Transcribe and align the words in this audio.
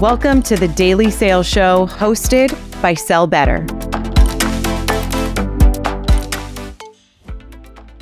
Welcome 0.00 0.42
to 0.42 0.56
the 0.56 0.66
Daily 0.66 1.08
Sales 1.08 1.46
Show 1.46 1.86
hosted 1.86 2.50
by 2.82 2.94
Sell 2.94 3.28
Better. 3.28 3.64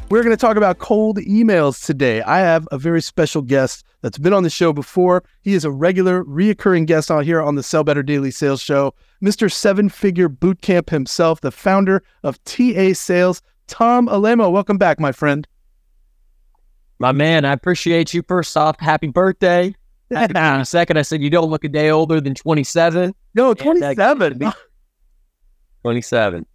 We're 0.08 0.22
going 0.22 0.34
to 0.34 0.40
talk 0.40 0.56
about 0.56 0.78
cold 0.78 1.18
emails 1.18 1.84
today. 1.84 2.22
I 2.22 2.38
have 2.38 2.66
a 2.72 2.78
very 2.78 3.02
special 3.02 3.42
guest 3.42 3.84
that's 4.00 4.16
been 4.16 4.32
on 4.32 4.42
the 4.42 4.48
show 4.48 4.72
before. 4.72 5.22
He 5.42 5.52
is 5.52 5.66
a 5.66 5.70
regular, 5.70 6.24
reoccurring 6.24 6.86
guest 6.86 7.10
out 7.10 7.26
here 7.26 7.42
on 7.42 7.56
the 7.56 7.62
Sell 7.62 7.84
Better 7.84 8.02
Daily 8.02 8.30
Sales 8.30 8.62
Show. 8.62 8.94
Mr. 9.22 9.52
Seven 9.52 9.90
Figure 9.90 10.30
Bootcamp 10.30 10.88
himself, 10.88 11.42
the 11.42 11.52
founder 11.52 12.02
of 12.22 12.42
TA 12.44 12.94
Sales, 12.94 13.42
Tom 13.66 14.08
Alaimo. 14.08 14.50
Welcome 14.50 14.78
back, 14.78 14.98
my 14.98 15.12
friend. 15.12 15.46
My 16.98 17.12
man, 17.12 17.44
I 17.44 17.52
appreciate 17.52 18.14
you. 18.14 18.22
First 18.26 18.56
off, 18.56 18.80
happy 18.80 19.08
birthday. 19.08 19.74
Happy 20.14 20.64
second, 20.64 20.98
I 20.98 21.02
said 21.02 21.22
you 21.22 21.30
don't 21.30 21.50
look 21.50 21.64
a 21.64 21.68
day 21.68 21.90
older 21.90 22.20
than 22.20 22.34
27. 22.34 23.14
No, 23.34 23.54
27. 23.54 24.52
27. 25.82 26.46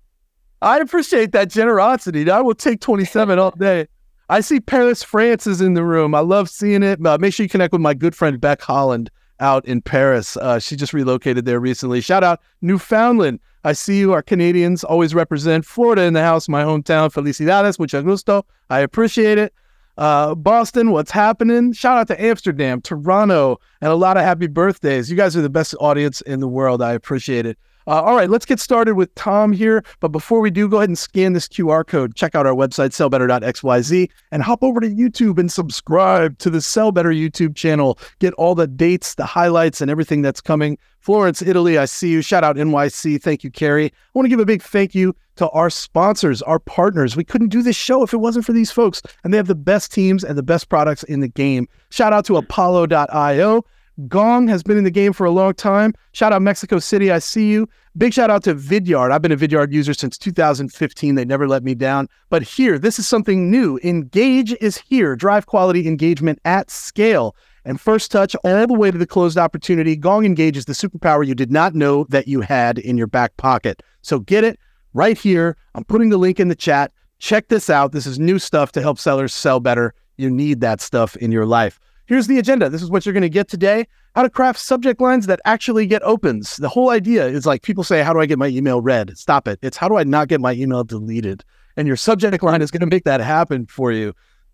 I 0.62 0.80
appreciate 0.80 1.32
that 1.34 1.50
generosity. 1.50 2.30
I 2.30 2.42
will 2.42 2.56
take 2.56 2.82
27 2.82 3.38
all 3.38 3.52
day. 3.52 3.88
I 4.30 4.42
see 4.42 4.60
Paris 4.60 5.04
France 5.04 5.48
is 5.48 5.62
in 5.62 5.74
the 5.74 5.84
room. 5.84 6.14
I 6.16 6.20
love 6.20 6.50
seeing 6.50 6.84
it. 6.84 7.06
Uh, 7.06 7.18
make 7.18 7.34
sure 7.34 7.44
you 7.44 7.50
connect 7.50 7.72
with 7.72 7.82
my 7.82 7.94
good 7.94 8.16
friend 8.16 8.40
Becc 8.40 8.62
Holland 8.62 9.10
out 9.40 9.66
in 9.66 9.82
Paris. 9.82 10.36
Uh, 10.38 10.60
she 10.60 10.76
just 10.76 10.94
relocated 10.94 11.46
there 11.46 11.60
recently. 11.60 12.02
Shout 12.02 12.24
out 12.24 12.42
Newfoundland. 12.62 13.40
I 13.64 13.74
see 13.74 14.00
you. 14.00 14.14
Our 14.14 14.22
Canadians 14.22 14.84
always 14.84 15.14
represent 15.14 15.66
Florida 15.66 16.04
in 16.04 16.14
the 16.14 16.22
house, 16.22 16.50
my 16.50 16.64
hometown. 16.64 17.12
Felicidades, 17.12 17.80
mucho 17.80 18.02
gusto. 18.02 18.46
I 18.70 18.80
appreciate 18.80 19.38
it. 19.38 19.54
Uh, 19.98 20.36
Boston, 20.36 20.92
what's 20.92 21.10
happening? 21.12 21.74
Shout 21.74 21.98
out 21.98 22.08
to 22.08 22.22
Amsterdam, 22.22 22.82
Toronto, 22.82 23.60
and 23.82 23.92
a 23.92 23.96
lot 23.96 24.16
of 24.16 24.24
happy 24.24 24.48
birthdays. 24.48 25.10
You 25.10 25.18
guys 25.18 25.36
are 25.36 25.42
the 25.42 25.50
best 25.50 25.74
audience 25.80 26.22
in 26.22 26.40
the 26.40 26.48
world. 26.48 26.82
I 26.82 26.94
appreciate 26.94 27.46
it. 27.48 27.58
Uh, 27.88 28.02
all 28.02 28.18
right, 28.18 28.30
let's 28.30 28.46
get 28.46 28.60
started 28.60 28.96
with 28.96 29.14
Tom 29.16 29.54
here. 29.54 29.82
But 30.02 30.10
before 30.10 30.42
we 30.42 30.52
do, 30.52 30.68
go 30.68 30.78
ahead 30.78 30.90
and 30.90 30.98
scan 30.98 31.32
this 31.32 31.48
QR 31.48 31.88
code. 31.88 32.16
Check 32.16 32.36
out 32.36 32.46
our 32.46 32.54
website, 32.54 32.90
sellbetter.xyz, 32.90 34.10
and 34.32 34.44
hop 34.44 34.62
over 34.62 34.82
to 34.82 34.90
YouTube 34.90 35.40
and 35.40 35.50
subscribe 35.50 36.38
to 36.40 36.50
the 36.50 36.60
Sell 36.60 36.92
Better 36.92 37.12
YouTube 37.12 37.56
channel. 37.56 37.98
Get 38.20 38.34
all 38.34 38.56
the 38.56 38.68
dates, 38.68 39.16
the 39.16 39.26
highlights, 39.26 39.80
and 39.80 39.90
everything 39.90 40.22
that's 40.22 40.42
coming. 40.42 40.78
Florence, 41.00 41.42
Italy, 41.42 41.78
I 41.78 41.86
see 41.86 42.10
you. 42.10 42.22
Shout 42.22 42.44
out 42.44 42.58
NYC. 42.58 43.22
Thank 43.22 43.46
you, 43.46 43.50
Carrie. 43.50 43.86
I 43.86 43.92
want 44.14 44.26
to 44.26 44.30
give 44.30 44.42
a 44.42 44.46
big 44.46 44.62
thank 44.62 44.94
you 44.94 45.16
to 45.38 45.48
our 45.52 45.70
sponsors, 45.70 46.42
our 46.42 46.60
partners. 46.60 47.16
We 47.16 47.24
couldn't 47.24 47.50
do 47.50 47.62
this 47.62 47.78
show 47.78 48.04
if 48.04 48.14
it 48.14 48.18
wasn't 48.18 48.46
for 48.46 48.52
these 48.52 48.72
folks, 48.72 49.02
and 49.24 49.32
they 49.32 49.38
have 49.38 49.48
the 49.48 49.56
best 49.56 49.94
teams 49.94 50.26
and 50.26 50.38
the 50.38 50.44
best 50.44 50.68
products 50.68 51.04
in 51.04 51.22
the 51.22 51.30
game. 51.30 51.70
Shout 51.90 52.12
out 52.12 52.26
to 52.26 52.36
Apollo.io. 52.36 53.64
Gong 54.08 54.48
has 54.48 54.62
been 54.62 54.78
in 54.78 54.84
the 54.84 54.92
game 54.92 55.12
for 55.12 55.26
a 55.26 55.32
long 55.32 55.56
time. 55.56 55.94
Shout 56.12 56.32
out 56.32 56.44
Mexico 56.44 56.78
City, 56.78 57.12
I 57.12 57.18
see 57.18 57.50
you. 57.50 57.68
Big 57.98 58.14
shout 58.14 58.30
out 58.30 58.44
to 58.44 58.54
Vidyard. 58.54 59.12
I've 59.12 59.24
been 59.24 59.32
a 59.32 59.38
Vidyard 59.38 59.72
user 59.72 59.94
since 59.94 60.20
2015. 60.20 61.16
They 61.16 61.26
never 61.26 61.48
let 61.48 61.64
me 61.64 61.74
down. 61.74 62.08
But 62.30 62.44
here, 62.44 62.78
this 62.78 63.00
is 63.00 63.08
something 63.08 63.50
new. 63.50 63.80
Engage 63.84 64.54
is 64.62 64.78
here. 64.78 65.16
Drive 65.16 65.48
quality 65.48 65.88
engagement 65.88 66.38
at 66.46 66.70
scale. 66.70 67.36
And 67.66 67.82
first 67.82 68.12
touch 68.12 68.36
all 68.44 68.68
the 68.68 68.76
way 68.76 68.92
to 68.92 68.98
the 69.00 69.08
closed 69.08 69.38
opportunity. 69.38 69.96
Gong 69.96 70.26
Engage 70.26 70.58
is 70.58 70.66
the 70.66 70.74
superpower 70.74 71.26
you 71.26 71.34
did 71.34 71.52
not 71.52 71.74
know 71.74 72.06
that 72.10 72.28
you 72.28 72.42
had 72.42 72.78
in 72.78 72.98
your 72.98 73.08
back 73.08 73.36
pocket. 73.38 73.82
So 74.04 74.20
get 74.20 74.44
it 74.44 74.60
right 74.94 75.18
here. 75.18 75.58
I'm 75.74 75.84
putting 75.84 76.10
the 76.10 76.18
link 76.18 76.40
in 76.40 76.50
the 76.50 76.56
chat. 76.56 76.92
Check 77.18 77.48
this 77.48 77.68
out. 77.68 77.94
This 77.94 78.06
is 78.06 78.20
new 78.20 78.38
stuff 78.38 78.72
to 78.74 78.82
help 78.82 79.00
sellers 79.00 79.34
sell 79.34 79.60
better. 79.60 79.96
You 80.18 80.30
need 80.30 80.62
that 80.62 80.82
stuff 80.82 81.16
in 81.18 81.32
your 81.32 81.48
life. 81.48 81.80
Here's 82.08 82.28
the 82.28 82.40
agenda. 82.40 82.70
This 82.70 82.82
is 82.82 82.90
what 82.90 83.06
you're 83.06 83.14
going 83.14 83.22
to 83.22 83.30
get 83.30 83.50
today. 83.50 83.86
How 84.16 84.24
to 84.24 84.30
craft 84.30 84.60
subject 84.60 85.02
lines 85.02 85.28
that 85.28 85.42
actually 85.44 85.86
get 85.86 86.02
opens. 86.04 86.56
The 86.56 86.70
whole 86.70 86.90
idea 86.90 87.28
is 87.28 87.46
like 87.46 87.64
people 87.64 87.84
say, 87.84 88.02
How 88.02 88.14
do 88.14 88.22
I 88.22 88.26
get 88.26 88.40
my 88.40 88.48
email 88.48 88.80
read? 88.80 89.18
Stop 89.18 89.46
it. 89.46 89.60
It's 89.62 89.76
how 89.76 89.90
do 89.90 89.98
I 89.98 90.06
not 90.06 90.30
get 90.30 90.40
my 90.40 90.54
email 90.54 90.86
deleted? 90.86 91.44
And 91.76 91.86
your 91.86 91.98
subject 91.98 92.42
line 92.42 92.62
is 92.62 92.72
going 92.72 92.80
to 92.82 92.88
make 92.88 93.04
that 93.04 93.20
happen 93.20 93.68
for 93.68 93.92
you. 93.92 94.14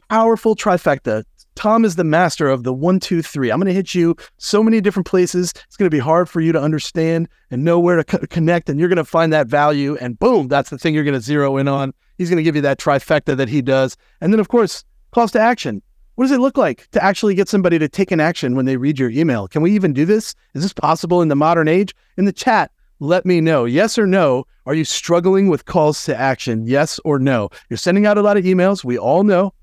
Powerful 0.10 0.56
trifecta. 0.56 1.24
Tom 1.54 1.86
is 1.86 1.96
the 1.96 2.04
master 2.04 2.50
of 2.50 2.64
the 2.64 2.74
one, 2.74 3.00
two, 3.00 3.22
three. 3.22 3.52
I'm 3.52 3.60
going 3.60 3.68
to 3.68 3.74
hit 3.74 3.94
you 3.94 4.16
so 4.40 4.64
many 4.64 4.82
different 4.82 5.06
places. 5.06 5.54
It's 5.68 5.78
going 5.78 5.86
to 5.86 5.96
be 5.96 6.00
hard 6.00 6.28
for 6.28 6.42
you 6.42 6.52
to 6.54 6.60
understand 6.60 7.30
and 7.52 7.64
know 7.64 7.80
where 7.80 7.98
to 7.98 8.04
co- 8.04 8.26
connect. 8.32 8.68
And 8.68 8.80
you're 8.80 8.90
going 8.90 8.98
to 8.98 9.06
find 9.06 9.32
that 9.32 9.46
value. 9.46 9.96
And 10.02 10.18
boom, 10.18 10.48
that's 10.48 10.72
the 10.72 10.80
thing 10.80 10.96
you're 10.96 11.04
going 11.04 11.14
to 11.14 11.22
zero 11.22 11.58
in 11.58 11.68
on. 11.68 11.94
He's 12.18 12.30
going 12.30 12.38
to 12.38 12.44
give 12.44 12.56
you 12.56 12.64
that 12.64 12.80
trifecta 12.80 13.38
that 13.38 13.48
he 13.48 13.62
does. 13.62 13.96
And 14.22 14.34
then, 14.34 14.40
of 14.40 14.48
course, 14.48 14.84
calls 15.12 15.32
to 15.34 15.40
action. 15.40 15.84
What 16.16 16.26
does 16.26 16.32
it 16.32 16.40
look 16.40 16.58
like 16.58 16.90
to 16.92 17.04
actually 17.04 17.34
get 17.34 17.50
somebody 17.50 17.80
to 17.80 17.90
take 17.90 18.12
an 18.12 18.20
action 18.20 18.56
when 18.56 18.66
they 18.66 18.78
read 18.78 19.00
your 19.00 19.10
email? 19.10 19.48
Can 19.48 19.62
we 19.62 19.72
even 19.72 19.94
do 19.94 20.06
this? 20.06 20.36
Is 20.54 20.62
this 20.62 20.74
possible 20.74 21.22
in 21.22 21.28
the 21.28 21.36
modern 21.36 21.68
age? 21.68 21.96
In 22.18 22.26
the 22.26 22.32
chat, 22.32 22.72
let 23.00 23.26
me 23.26 23.42
know. 23.42 23.66
Yes 23.66 23.98
or 23.98 24.06
no? 24.06 24.46
Are 24.66 24.76
you 24.76 24.86
struggling 24.86 25.50
with 25.50 25.66
calls 25.66 26.06
to 26.06 26.16
action? 26.16 26.68
Yes 26.68 27.00
or 27.04 27.18
no? 27.18 27.50
You're 27.70 27.78
sending 27.78 28.06
out 28.06 28.18
a 28.18 28.22
lot 28.22 28.38
of 28.38 28.44
emails. 28.46 28.84
We 28.84 28.98
all 28.98 29.24
know. 29.24 29.54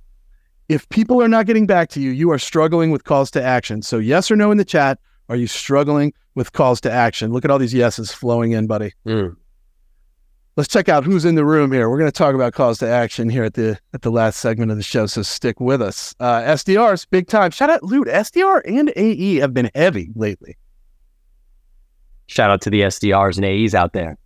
If 0.68 0.88
people 0.88 1.22
are 1.22 1.28
not 1.28 1.46
getting 1.46 1.66
back 1.66 1.88
to 1.90 2.00
you, 2.00 2.10
you 2.10 2.30
are 2.30 2.38
struggling 2.38 2.90
with 2.90 3.04
calls 3.04 3.30
to 3.32 3.42
action. 3.42 3.82
So, 3.82 3.98
yes 3.98 4.30
or 4.30 4.36
no 4.36 4.50
in 4.50 4.58
the 4.58 4.64
chat. 4.64 4.98
Are 5.28 5.36
you 5.36 5.46
struggling 5.46 6.12
with 6.34 6.52
calls 6.52 6.80
to 6.82 6.90
action? 6.90 7.32
Look 7.32 7.44
at 7.44 7.50
all 7.50 7.58
these 7.58 7.74
yeses 7.74 8.12
flowing 8.12 8.52
in, 8.52 8.66
buddy. 8.66 8.92
Mm 9.06 9.36
let's 10.60 10.68
check 10.68 10.90
out 10.90 11.04
who's 11.04 11.24
in 11.24 11.36
the 11.36 11.44
room 11.44 11.72
here. 11.72 11.88
We're 11.88 11.96
going 11.96 12.10
to 12.10 12.16
talk 12.16 12.34
about 12.34 12.52
calls 12.52 12.78
to 12.80 12.86
action 12.86 13.30
here 13.30 13.44
at 13.44 13.54
the 13.54 13.78
at 13.94 14.02
the 14.02 14.10
last 14.10 14.40
segment 14.40 14.70
of 14.70 14.76
the 14.76 14.82
show, 14.82 15.06
so 15.06 15.22
stick 15.22 15.58
with 15.58 15.80
us. 15.80 16.14
Uh, 16.20 16.42
SDRs, 16.42 17.06
big 17.08 17.28
time. 17.28 17.50
Shout 17.50 17.70
out, 17.70 17.82
Loot. 17.82 18.08
SDR 18.08 18.60
and 18.66 18.92
AE 18.94 19.36
have 19.36 19.54
been 19.54 19.70
heavy 19.74 20.10
lately. 20.14 20.58
Shout 22.26 22.50
out 22.50 22.60
to 22.60 22.68
the 22.68 22.82
SDRs 22.82 23.36
and 23.38 23.46
AEs 23.46 23.74
out 23.74 23.94
there. 23.94 24.18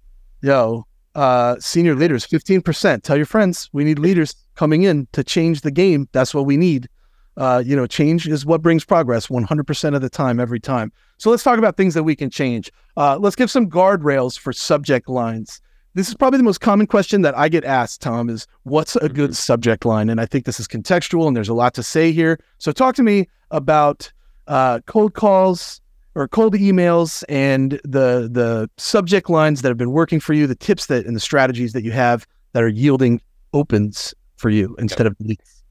Yo, 0.43 0.85
uh, 1.15 1.55
senior 1.61 1.95
leaders, 1.95 2.25
fifteen 2.25 2.61
percent. 2.61 3.05
Tell 3.05 3.17
your 3.17 3.27
friends 3.27 3.71
we 3.73 3.85
need 3.85 4.01
leaders 4.01 4.35
coming 4.57 4.83
in 4.83 5.07
to 5.13 5.23
change 5.23 5.61
the 5.61 5.71
game. 5.71 6.09
That's 6.11 6.35
what 6.35 6.47
we 6.47 6.57
need. 6.57 6.89
Uh, 7.37 7.63
you 7.65 7.77
know, 7.77 7.87
change 7.87 8.27
is 8.27 8.45
what 8.45 8.61
brings 8.61 8.85
progress 8.85 9.27
100% 9.27 9.95
of 9.97 10.01
the 10.01 10.09
time, 10.09 10.39
every 10.39 10.61
time. 10.61 10.93
So 11.19 11.31
let's 11.31 11.43
talk 11.43 11.59
about 11.59 11.77
things 11.77 11.95
that 11.95 12.05
we 12.05 12.15
can 12.15 12.31
change. 12.31 12.71
Uh, 12.97 13.19
let's 13.19 13.35
give 13.35 13.51
some 13.51 13.69
guardrails 13.69 14.39
for 14.39 14.53
subject 14.53 15.09
lines 15.09 15.61
this 15.95 16.09
is 16.09 16.15
probably 16.15 16.39
the 16.39 16.45
most 16.45 16.61
common 16.61 16.87
question 16.87 17.23
that 17.23 17.37
I 17.39 17.49
get 17.49 17.65
asked, 17.65 18.03
Tom, 18.03 18.29
is 18.29 18.47
what's 18.65 18.97
a 18.97 19.09
good 19.09 19.31
mm-hmm. 19.31 19.33
subject 19.33 19.85
line? 19.85 20.11
And 20.11 20.21
I 20.21 20.27
think 20.27 20.45
this 20.45 20.59
is 20.59 20.67
contextual 20.67 21.27
and 21.27 21.37
there's 21.37 21.49
a 21.49 21.55
lot 21.55 21.75
to 21.75 21.83
say 21.83 22.13
here. 22.13 22.39
So 22.59 22.73
talk 22.73 22.95
to 22.97 23.03
me 23.03 23.29
about 23.51 24.13
uh, 24.49 24.81
cold 24.87 25.15
calls 25.15 25.81
or 26.17 26.29
cold 26.29 26.55
emails 26.55 27.25
and 27.29 27.73
the 27.85 28.29
the 28.31 28.71
subject 28.77 29.31
lines 29.31 29.63
that 29.63 29.69
have 29.69 29.79
been 29.79 29.93
working 29.93 30.21
for 30.21 30.33
you, 30.33 30.47
the 30.47 30.55
tips 30.55 30.87
that 30.87 31.07
and 31.07 31.17
the 31.17 31.21
strategies 31.21 31.73
that 31.73 31.83
you 31.83 31.93
have 31.93 32.27
that 32.53 32.63
are 32.63 32.69
yielding 32.69 33.21
opens 33.53 34.15
for 34.37 34.51
you 34.51 34.77
instead 34.79 35.07
of 35.07 35.17
leaks. 35.21 35.63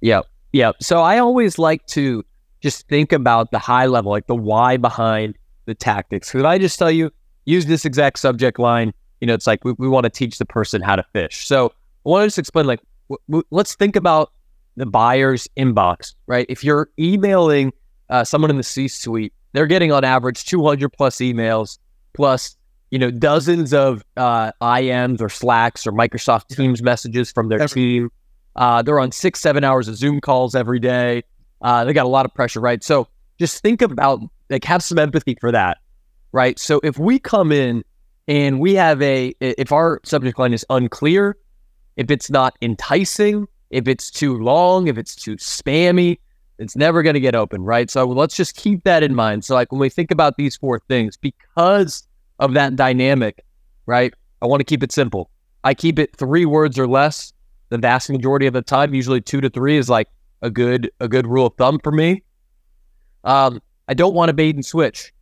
Yeah. 0.00 0.22
Yeah. 0.52 0.72
So 0.80 1.00
I 1.00 1.18
always 1.18 1.58
like 1.58 1.84
to 1.88 2.24
just 2.60 2.88
think 2.88 3.12
about 3.12 3.50
the 3.50 3.58
high 3.58 3.86
level, 3.86 4.12
like 4.12 4.26
the 4.26 4.36
why 4.36 4.76
behind 4.76 5.36
the 5.66 5.74
tactics. 5.74 6.30
Could 6.30 6.44
I 6.44 6.58
just 6.58 6.78
tell 6.78 6.90
you, 6.90 7.10
use 7.44 7.66
this 7.66 7.84
exact 7.84 8.18
subject 8.18 8.58
line 8.58 8.92
you 9.24 9.26
know, 9.26 9.32
it's 9.32 9.46
like 9.46 9.64
we, 9.64 9.72
we 9.78 9.88
want 9.88 10.04
to 10.04 10.10
teach 10.10 10.36
the 10.36 10.44
person 10.44 10.82
how 10.82 10.94
to 10.94 11.02
fish. 11.14 11.46
So 11.46 11.72
I 12.04 12.08
want 12.10 12.24
to 12.24 12.26
just 12.26 12.38
explain, 12.38 12.66
like, 12.66 12.80
w- 13.08 13.18
w- 13.26 13.44
let's 13.50 13.74
think 13.74 13.96
about 13.96 14.32
the 14.76 14.84
buyer's 14.84 15.48
inbox, 15.56 16.14
right? 16.26 16.44
If 16.50 16.62
you're 16.62 16.90
emailing 16.98 17.72
uh, 18.10 18.22
someone 18.24 18.50
in 18.50 18.58
the 18.58 18.62
C-suite, 18.62 19.32
they're 19.54 19.66
getting 19.66 19.92
on 19.92 20.04
average 20.04 20.44
200 20.44 20.90
plus 20.90 21.16
emails, 21.16 21.78
plus 22.12 22.54
you 22.90 22.98
know 22.98 23.10
dozens 23.10 23.72
of 23.72 24.04
uh, 24.18 24.52
IMs 24.60 25.22
or 25.22 25.30
Slacks 25.30 25.86
or 25.86 25.92
Microsoft 25.92 26.48
Teams 26.54 26.82
messages 26.82 27.32
from 27.32 27.48
their 27.48 27.62
every- 27.62 27.80
team. 27.80 28.10
Uh, 28.56 28.82
they're 28.82 29.00
on 29.00 29.10
six, 29.10 29.40
seven 29.40 29.64
hours 29.64 29.88
of 29.88 29.96
Zoom 29.96 30.20
calls 30.20 30.54
every 30.54 30.80
day. 30.80 31.22
Uh, 31.62 31.82
they 31.86 31.94
got 31.94 32.04
a 32.04 32.10
lot 32.10 32.26
of 32.26 32.34
pressure, 32.34 32.60
right? 32.60 32.84
So 32.84 33.08
just 33.38 33.62
think 33.62 33.80
about 33.80 34.20
like 34.50 34.64
have 34.64 34.82
some 34.82 34.98
empathy 34.98 35.38
for 35.40 35.50
that, 35.50 35.78
right? 36.32 36.58
So 36.58 36.78
if 36.84 36.98
we 36.98 37.18
come 37.18 37.52
in 37.52 37.84
and 38.26 38.60
we 38.60 38.74
have 38.74 39.00
a, 39.02 39.34
if 39.40 39.72
our 39.72 40.00
subject 40.04 40.38
line 40.38 40.54
is 40.54 40.64
unclear, 40.70 41.36
if 41.96 42.10
it's 42.10 42.30
not 42.30 42.56
enticing, 42.62 43.46
if 43.70 43.86
it's 43.86 44.10
too 44.10 44.38
long, 44.38 44.88
if 44.88 44.98
it's 44.98 45.14
too 45.14 45.36
spammy, 45.36 46.18
it's 46.58 46.76
never 46.76 47.02
going 47.02 47.14
to 47.14 47.20
get 47.20 47.34
open, 47.34 47.62
right? 47.62 47.90
So 47.90 48.04
let's 48.04 48.36
just 48.36 48.56
keep 48.56 48.84
that 48.84 49.02
in 49.02 49.14
mind. 49.14 49.44
So, 49.44 49.54
like 49.54 49.72
when 49.72 49.80
we 49.80 49.88
think 49.88 50.10
about 50.10 50.36
these 50.36 50.56
four 50.56 50.80
things, 50.88 51.16
because 51.16 52.06
of 52.38 52.54
that 52.54 52.76
dynamic, 52.76 53.44
right? 53.86 54.14
I 54.40 54.46
want 54.46 54.60
to 54.60 54.64
keep 54.64 54.82
it 54.82 54.92
simple. 54.92 55.30
I 55.64 55.74
keep 55.74 55.98
it 55.98 56.16
three 56.16 56.46
words 56.46 56.78
or 56.78 56.86
less 56.86 57.32
the 57.70 57.78
vast 57.78 58.10
majority 58.10 58.46
of 58.46 58.54
the 58.54 58.62
time. 58.62 58.94
Usually, 58.94 59.20
two 59.20 59.40
to 59.40 59.50
three 59.50 59.76
is 59.76 59.88
like 59.88 60.08
a 60.42 60.50
good 60.50 60.90
a 61.00 61.08
good 61.08 61.26
rule 61.26 61.46
of 61.46 61.54
thumb 61.56 61.80
for 61.82 61.92
me. 61.92 62.22
Um, 63.24 63.60
I 63.88 63.94
don't 63.94 64.14
want 64.14 64.28
to 64.28 64.34
bait 64.34 64.54
and 64.54 64.64
switch. 64.64 65.12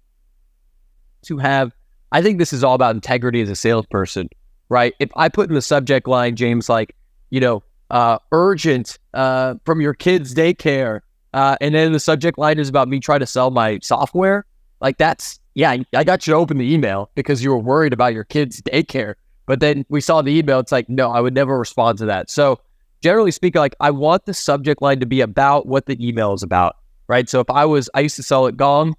To 1.26 1.38
have 1.38 1.72
I 2.12 2.22
think 2.22 2.38
this 2.38 2.52
is 2.52 2.62
all 2.62 2.74
about 2.74 2.94
integrity 2.94 3.40
as 3.40 3.50
a 3.50 3.56
salesperson, 3.56 4.28
right? 4.68 4.94
If 5.00 5.10
I 5.16 5.28
put 5.28 5.48
in 5.48 5.54
the 5.54 5.62
subject 5.62 6.06
line, 6.06 6.36
James, 6.36 6.68
like, 6.68 6.94
you 7.30 7.40
know, 7.40 7.62
uh, 7.90 8.18
urgent 8.30 8.98
uh, 9.14 9.54
from 9.64 9.80
your 9.80 9.94
kid's 9.94 10.34
daycare, 10.34 11.00
uh, 11.34 11.56
and 11.60 11.74
then 11.74 11.92
the 11.92 12.00
subject 12.00 12.38
line 12.38 12.58
is 12.58 12.68
about 12.68 12.88
me 12.88 13.00
trying 13.00 13.20
to 13.20 13.26
sell 13.26 13.50
my 13.50 13.78
software, 13.82 14.46
like 14.80 14.98
that's 14.98 15.40
yeah, 15.54 15.76
I 15.94 16.04
got 16.04 16.26
you 16.26 16.32
to 16.32 16.38
open 16.38 16.58
the 16.58 16.72
email 16.72 17.10
because 17.14 17.44
you 17.44 17.50
were 17.50 17.58
worried 17.58 17.92
about 17.92 18.14
your 18.14 18.24
kids' 18.24 18.62
daycare. 18.62 19.14
But 19.46 19.60
then 19.60 19.84
we 19.88 20.00
saw 20.00 20.22
the 20.22 20.36
email. 20.36 20.60
It's 20.60 20.72
like, 20.72 20.88
no, 20.88 21.10
I 21.10 21.20
would 21.20 21.34
never 21.34 21.58
respond 21.58 21.98
to 21.98 22.06
that. 22.06 22.30
So 22.30 22.60
generally 23.02 23.32
speaking, 23.32 23.60
like 23.60 23.74
I 23.80 23.90
want 23.90 24.24
the 24.24 24.34
subject 24.34 24.80
line 24.80 25.00
to 25.00 25.06
be 25.06 25.20
about 25.20 25.66
what 25.66 25.86
the 25.86 26.06
email 26.06 26.32
is 26.32 26.42
about, 26.42 26.76
right? 27.08 27.28
So 27.28 27.40
if 27.40 27.50
I 27.50 27.64
was, 27.64 27.90
I 27.94 28.00
used 28.00 28.16
to 28.16 28.22
sell 28.22 28.46
at 28.46 28.56
Gong. 28.56 28.94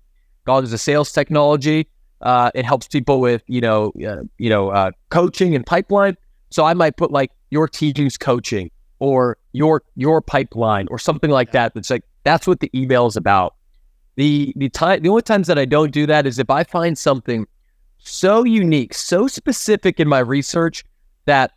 Gong 0.45 0.63
is 0.63 0.74
a 0.74 0.77
sales 0.77 1.12
technology. 1.12 1.88
Uh, 2.24 2.50
it 2.56 2.66
helps 2.66 2.88
people 2.88 3.20
with, 3.20 3.44
you 3.48 3.62
know, 3.62 3.92
uh, 4.08 4.24
you 4.38 4.50
know, 4.50 4.70
uh, 4.70 4.92
coaching 5.10 5.56
and 5.56 5.66
pipeline. 5.66 6.16
So 6.50 6.64
I 6.64 6.74
might 6.74 6.98
put 6.98 7.12
like 7.12 7.31
your 7.52 7.68
teachings 7.68 8.18
coaching 8.18 8.72
or 9.00 9.38
your 9.52 9.84
your 9.96 10.22
pipeline 10.22 10.88
or 10.90 10.98
something 10.98 11.30
like 11.30 11.52
that. 11.52 11.74
That's 11.74 11.90
like 11.90 12.04
that's 12.24 12.48
what 12.48 12.62
the 12.62 12.72
email 12.74 13.06
is 13.06 13.18
about. 13.18 13.56
The 14.16 14.54
the 14.56 14.70
time 14.70 15.02
the 15.02 15.10
only 15.10 15.22
times 15.22 15.48
that 15.48 15.60
I 15.60 15.66
don't 15.66 15.92
do 15.92 16.06
that 16.06 16.25
is 16.25 16.40
if 16.40 16.50
I 16.50 16.64
find 16.64 16.98
something 16.98 17.46
so 17.98 18.44
unique, 18.44 18.94
so 18.94 19.28
specific 19.28 20.00
in 20.00 20.08
my 20.08 20.19
research 20.19 20.86
that 21.26 21.52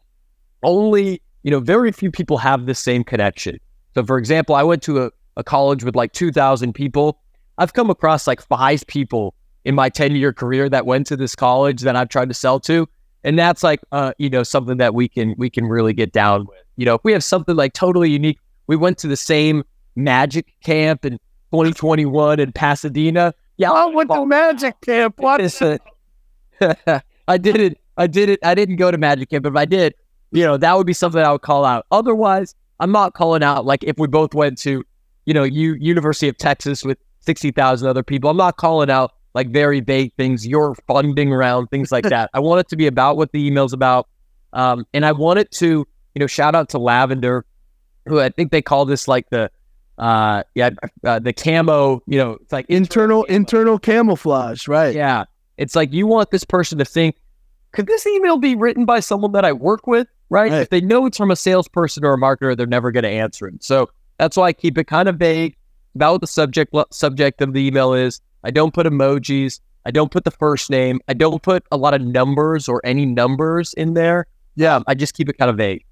only, 0.63 1.23
you 1.43 1.51
know, 1.51 1.61
very 1.61 1.93
few 1.93 2.11
people 2.11 2.39
have 2.39 2.67
the 2.67 2.75
same 2.75 3.05
connection. 3.05 3.59
So 3.95 4.05
for 4.05 4.19
example, 4.19 4.55
I 4.55 4.63
went 4.63 4.83
to 4.85 5.05
a, 5.05 5.11
a 5.37 5.45
college 5.45 5.85
with 5.85 5.95
like 5.97 6.13
2,000 6.13 6.73
people. 6.73 7.21
I've 7.59 7.73
come 7.73 7.91
across 7.91 8.27
like 8.27 8.41
five 8.41 8.87
people 8.87 9.35
in 9.67 9.75
my 9.75 9.89
10 9.89 10.15
year 10.15 10.33
career 10.33 10.69
that 10.69 10.87
went 10.87 11.09
to 11.09 11.17
this 11.17 11.35
college 11.35 11.83
that 11.83 11.97
I've 11.97 12.09
tried 12.09 12.29
to 12.29 12.35
sell 12.35 12.61
to. 12.61 12.89
And 13.25 13.37
that's 13.37 13.65
like, 13.65 13.81
uh, 13.91 14.13
you 14.17 14.31
know, 14.31 14.45
something 14.45 14.77
that 14.77 14.95
we 14.95 15.09
can, 15.09 15.35
we 15.37 15.51
can 15.51 15.67
really 15.67 15.93
get 15.93 16.13
down 16.13 16.47
with. 16.47 16.63
You 16.77 16.87
know, 16.87 16.95
if 16.95 17.01
we 17.03 17.13
have 17.13 17.25
something 17.25 17.57
like 17.57 17.73
totally 17.73 18.09
unique, 18.09 18.39
we 18.69 18.77
went 18.77 18.97
to 18.99 19.09
the 19.09 19.17
same 19.17 19.65
magic 19.97 20.47
camp 20.63 21.05
in 21.05 21.15
2021 21.51 22.39
in 22.39 22.53
Pasadena. 22.53 23.35
Yeah, 23.57 23.73
I 23.73 23.87
went 23.87 24.09
to 24.11 24.25
magic 24.25 24.81
camp. 24.83 25.19
What 25.19 25.41
is 25.41 25.61
it? 25.61 25.83
I 27.27 27.37
did 27.37 27.57
it. 27.57 27.81
I 27.97 28.07
did 28.07 28.29
it. 28.29 28.39
I 28.45 28.55
didn't 28.55 28.77
go 28.77 28.91
to 28.91 28.99
Magic 28.99 29.31
Camp, 29.31 29.43
but 29.43 29.51
if 29.51 29.57
I 29.57 29.65
did, 29.65 29.95
you 30.31 30.45
know, 30.45 30.57
that 30.57 30.77
would 30.77 30.87
be 30.87 30.93
something 30.93 31.21
I 31.21 31.33
would 31.33 31.43
call 31.43 31.65
out. 31.65 31.87
Otherwise, 31.91 32.55
I'm 32.79 32.93
not 32.93 33.15
calling 33.15 33.43
out 33.43 33.65
like 33.65 33.83
if 33.83 33.99
we 33.99 34.07
both 34.07 34.35
went 34.35 34.59
to, 34.59 34.85
you 35.25 35.35
know, 35.35 35.43
U- 35.43 35.77
University 35.81 36.29
of 36.29 36.37
Texas 36.37 36.85
with 36.85 36.99
60,000 37.21 37.89
other 37.89 38.03
people. 38.03 38.31
I'm 38.31 38.37
not 38.37 38.59
calling 38.59 38.91
out 38.91 39.16
like 39.37 39.51
very 39.51 39.81
vague 39.81 40.15
things, 40.15 40.47
your 40.47 40.75
funding 40.87 41.31
round, 41.31 41.71
things 41.71 41.93
like 41.93 42.05
that. 42.05 42.31
I 42.33 42.41
want 42.41 42.61
it 42.61 42.69
to 42.71 42.77
be 42.77 42.87
about 42.87 43.19
what 43.19 43.33
the 43.33 43.47
email's 43.47 43.75
about. 43.75 44.09
Um, 44.55 44.87
and 44.95 45.05
I 45.05 45.13
want 45.13 45.39
it 45.39 45.51
to, 45.53 45.67
you 45.67 46.21
know, 46.21 46.27
shout 46.27 46.55
out 46.55 46.71
to 46.71 46.79
Lavender, 46.79 47.45
who 48.07 48.19
I 48.19 48.31
think 48.31 48.51
they 48.51 48.63
call 48.63 48.87
this 48.87 49.07
like 49.07 49.29
the, 49.29 49.51
uh, 49.99 50.43
yeah, 50.55 50.71
uh, 51.05 51.19
the 51.19 51.35
camo, 51.35 52.03
you 52.07 52.17
know, 52.17 52.39
it's 52.41 52.51
like 52.51 52.65
internal, 52.71 53.25
internal 53.25 53.79
camouflage, 53.79 54.69
right? 54.69 54.95
Yeah. 54.95 55.25
It's 55.59 55.77
like 55.77 55.93
you 55.93 56.07
want 56.07 56.31
this 56.31 56.45
person 56.45 56.79
to 56.79 56.87
think, 56.87 57.17
could 57.73 57.87
this 57.87 58.07
email 58.07 58.39
be 58.39 58.55
written 58.55 58.87
by 58.87 59.01
someone 59.01 59.33
that 59.33 59.45
I 59.45 59.53
work 59.53 59.87
with? 59.87 60.09
Right? 60.31 60.51
right. 60.51 60.63
If 60.63 60.71
they 60.71 60.81
know 60.81 61.05
it's 61.05 61.19
from 61.19 61.31
a 61.31 61.37
salesperson 61.37 62.07
or 62.07 62.15
a 62.15 62.19
marketer, 62.19 62.57
they're 62.57 62.67
never 62.67 62.91
going 62.91 63.05
to 63.05 63.11
answer 63.11 63.47
it. 63.49 63.63
So 63.63 63.91
that's 64.17 64.39
why 64.39 64.47
I 64.47 64.55
keep 64.55 64.79
it 64.79 64.85
kind 64.85 65.11
of 65.11 65.17
vague 65.17 65.57
about 65.95 66.13
what 66.13 66.21
the 66.23 66.27
subject 66.27 66.75
subject 66.91 67.43
of 67.43 67.53
the 67.53 67.67
email 67.67 67.93
is. 67.93 68.23
I 68.47 68.51
don't 68.51 68.73
put 68.73 68.87
emojis. 68.87 69.61
I 69.85 69.91
don't 69.91 70.11
put 70.11 70.25
the 70.25 70.31
first 70.31 70.71
name. 70.71 71.01
I 71.09 71.15
don't 71.15 71.43
put 71.43 71.65
a 71.71 71.77
lot 71.77 71.95
of 71.95 72.01
numbers 72.01 72.69
or 72.69 72.81
any 72.85 73.07
numbers 73.07 73.73
in 73.75 73.95
there. 73.95 74.27
Yeah, 74.55 74.81
I 74.87 74.95
just 74.95 75.15
keep 75.15 75.29
it 75.29 75.39
kind 75.39 75.51
of 75.51 75.57
vague. 75.57 75.85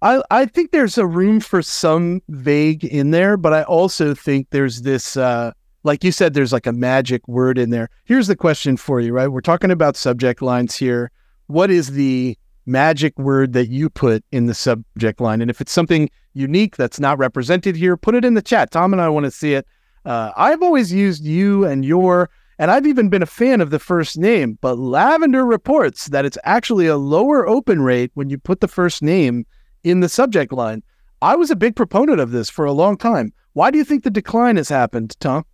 I, 0.00 0.22
I 0.30 0.46
think 0.46 0.72
there's 0.72 0.98
a 0.98 1.06
room 1.06 1.38
for 1.38 1.62
some 1.62 2.22
vague 2.28 2.84
in 2.84 3.12
there, 3.12 3.36
but 3.36 3.52
I 3.52 3.62
also 3.62 4.14
think 4.14 4.48
there's 4.50 4.82
this 4.82 5.16
uh, 5.16 5.52
like 5.84 6.04
you 6.04 6.12
said, 6.12 6.34
there's 6.34 6.52
like 6.52 6.66
a 6.66 6.72
magic 6.72 7.26
word 7.26 7.58
in 7.58 7.70
there. 7.70 7.88
Here's 8.04 8.26
the 8.26 8.36
question 8.36 8.76
for 8.76 9.00
you, 9.00 9.12
right? 9.12 9.28
We're 9.28 9.40
talking 9.40 9.70
about 9.70 9.96
subject 9.96 10.42
lines 10.42 10.76
here. 10.76 11.10
What 11.46 11.70
is 11.70 11.88
the 11.88 12.36
magic 12.66 13.18
word 13.18 13.52
that 13.54 13.68
you 13.68 13.90
put 13.90 14.24
in 14.30 14.46
the 14.46 14.54
subject 14.54 15.20
line? 15.20 15.40
And 15.40 15.50
if 15.50 15.60
it's 15.60 15.72
something 15.72 16.08
unique 16.34 16.76
that's 16.76 17.00
not 17.00 17.18
represented 17.18 17.76
here, 17.76 17.96
put 17.96 18.14
it 18.14 18.24
in 18.24 18.34
the 18.34 18.42
chat. 18.42 18.70
Tom 18.70 18.92
and 18.92 19.02
I 19.02 19.08
want 19.08 19.24
to 19.24 19.30
see 19.30 19.54
it. 19.54 19.66
Uh, 20.04 20.32
I've 20.36 20.62
always 20.62 20.92
used 20.92 21.24
you 21.24 21.64
and 21.64 21.84
your, 21.84 22.30
and 22.58 22.70
I've 22.70 22.86
even 22.86 23.08
been 23.08 23.22
a 23.22 23.26
fan 23.26 23.60
of 23.60 23.70
the 23.70 23.78
first 23.78 24.18
name, 24.18 24.58
but 24.60 24.78
Lavender 24.78 25.44
reports 25.44 26.06
that 26.06 26.24
it's 26.24 26.38
actually 26.44 26.86
a 26.86 26.96
lower 26.96 27.46
open 27.46 27.82
rate 27.82 28.10
when 28.14 28.30
you 28.30 28.38
put 28.38 28.60
the 28.60 28.68
first 28.68 29.02
name 29.02 29.46
in 29.84 30.00
the 30.00 30.08
subject 30.08 30.52
line. 30.52 30.82
I 31.20 31.36
was 31.36 31.50
a 31.50 31.56
big 31.56 31.76
proponent 31.76 32.20
of 32.20 32.32
this 32.32 32.50
for 32.50 32.64
a 32.64 32.72
long 32.72 32.96
time. 32.96 33.32
Why 33.52 33.70
do 33.70 33.78
you 33.78 33.84
think 33.84 34.02
the 34.02 34.10
decline 34.10 34.56
has 34.56 34.68
happened, 34.68 35.14
Tom? 35.20 35.44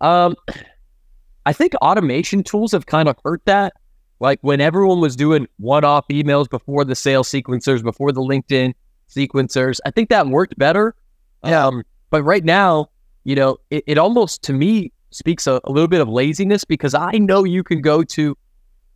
Um, 0.00 0.36
I 1.44 1.52
think 1.52 1.74
automation 1.76 2.44
tools 2.44 2.72
have 2.72 2.86
kind 2.86 3.08
of 3.08 3.16
hurt 3.24 3.42
that. 3.46 3.72
Like 4.20 4.38
when 4.42 4.60
everyone 4.60 5.00
was 5.00 5.16
doing 5.16 5.48
one-off 5.58 6.06
emails 6.08 6.48
before 6.48 6.84
the 6.84 6.94
sales 6.94 7.28
sequencers, 7.28 7.82
before 7.82 8.12
the 8.12 8.20
LinkedIn 8.20 8.74
sequencers, 9.10 9.80
I 9.84 9.90
think 9.90 10.10
that 10.10 10.28
worked 10.28 10.56
better. 10.56 10.94
Yeah. 11.44 11.66
Um, 11.66 11.82
but 12.10 12.22
right 12.22 12.44
now, 12.44 12.90
you 13.24 13.34
know, 13.34 13.58
it, 13.70 13.84
it 13.86 13.98
almost 13.98 14.42
to 14.42 14.52
me 14.52 14.92
speaks 15.10 15.46
a, 15.46 15.60
a, 15.64 15.70
little 15.70 15.88
bit 15.88 16.00
of 16.00 16.08
laziness 16.08 16.64
because 16.64 16.94
I 16.94 17.12
know 17.12 17.44
you 17.44 17.62
can 17.62 17.80
go 17.80 18.02
to 18.02 18.36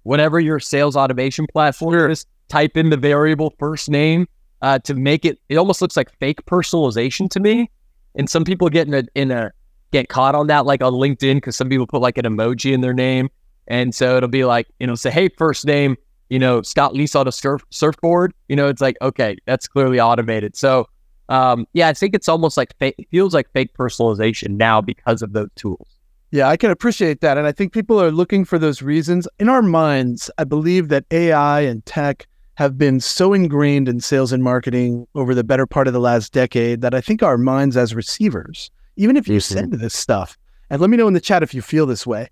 whatever 0.02 0.40
your 0.40 0.58
sales 0.58 0.96
automation 0.96 1.46
platform 1.52 1.94
sure. 1.94 2.08
is, 2.08 2.26
type 2.48 2.76
in 2.76 2.90
the 2.90 2.96
variable 2.96 3.52
first 3.58 3.90
name 3.90 4.26
uh, 4.62 4.78
to 4.80 4.94
make 4.94 5.24
it. 5.24 5.38
It 5.48 5.56
almost 5.56 5.82
looks 5.82 5.96
like 5.96 6.10
fake 6.18 6.44
personalization 6.46 7.28
to 7.30 7.40
me. 7.40 7.70
And 8.14 8.30
some 8.30 8.44
people 8.44 8.68
get 8.68 8.86
in 8.86 8.94
a 8.94 9.02
in 9.14 9.30
a 9.30 9.52
get 9.92 10.08
caught 10.08 10.34
on 10.34 10.46
that, 10.46 10.66
like 10.66 10.82
on 10.82 10.94
LinkedIn, 10.94 11.36
because 11.36 11.56
some 11.56 11.68
people 11.68 11.86
put 11.86 12.00
like 12.00 12.18
an 12.18 12.24
emoji 12.24 12.72
in 12.72 12.80
their 12.80 12.94
name. 12.94 13.28
And 13.68 13.94
so 13.94 14.16
it'll 14.16 14.28
be 14.28 14.44
like, 14.44 14.68
you 14.78 14.86
know, 14.86 14.94
say, 14.94 15.10
hey, 15.10 15.28
first 15.28 15.66
name, 15.66 15.96
you 16.28 16.38
know, 16.38 16.62
Scott 16.62 16.94
Leese 16.94 17.18
on 17.18 17.26
a 17.28 17.32
surf, 17.32 17.62
surfboard. 17.70 18.32
You 18.48 18.56
know, 18.56 18.68
it's 18.68 18.80
like, 18.80 18.96
okay, 19.02 19.36
that's 19.44 19.66
clearly 19.66 20.00
automated. 20.00 20.56
So, 20.56 20.88
um, 21.28 21.66
yeah, 21.72 21.88
I 21.88 21.92
think 21.92 22.14
it's 22.14 22.28
almost 22.28 22.56
like 22.56 22.76
fake, 22.78 22.94
it 22.98 23.08
feels 23.10 23.34
like 23.34 23.50
fake 23.52 23.72
personalization 23.74 24.56
now 24.56 24.80
because 24.80 25.22
of 25.22 25.32
those 25.32 25.48
tools. 25.56 25.88
Yeah, 26.30 26.48
I 26.48 26.56
can 26.56 26.70
appreciate 26.70 27.20
that. 27.20 27.38
And 27.38 27.46
I 27.46 27.52
think 27.52 27.72
people 27.72 28.00
are 28.02 28.10
looking 28.10 28.44
for 28.44 28.58
those 28.58 28.82
reasons. 28.82 29.28
In 29.38 29.48
our 29.48 29.62
minds, 29.62 30.30
I 30.38 30.44
believe 30.44 30.88
that 30.88 31.04
AI 31.10 31.60
and 31.60 31.84
tech 31.86 32.26
have 32.54 32.76
been 32.76 33.00
so 33.00 33.32
ingrained 33.32 33.88
in 33.88 34.00
sales 34.00 34.32
and 34.32 34.42
marketing 34.42 35.06
over 35.14 35.34
the 35.34 35.44
better 35.44 35.66
part 35.66 35.86
of 35.86 35.92
the 35.92 36.00
last 36.00 36.32
decade 36.32 36.80
that 36.80 36.94
I 36.94 37.00
think 37.00 37.22
our 37.22 37.38
minds 37.38 37.76
as 37.76 37.94
receivers 37.94 38.70
even 38.96 39.16
if 39.16 39.28
you 39.28 39.38
mm-hmm. 39.38 39.54
send 39.54 39.72
this 39.74 39.94
stuff, 39.94 40.36
and 40.70 40.80
let 40.80 40.90
me 40.90 40.96
know 40.96 41.06
in 41.06 41.14
the 41.14 41.20
chat 41.20 41.42
if 41.42 41.54
you 41.54 41.62
feel 41.62 41.86
this 41.86 42.06
way. 42.06 42.28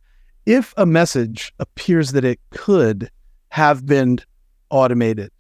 If 0.46 0.74
a 0.76 0.84
message 0.84 1.52
appears 1.58 2.12
that 2.12 2.24
it 2.24 2.40
could 2.50 3.10
have 3.50 3.86
been 3.86 4.18
automated, 4.70 5.30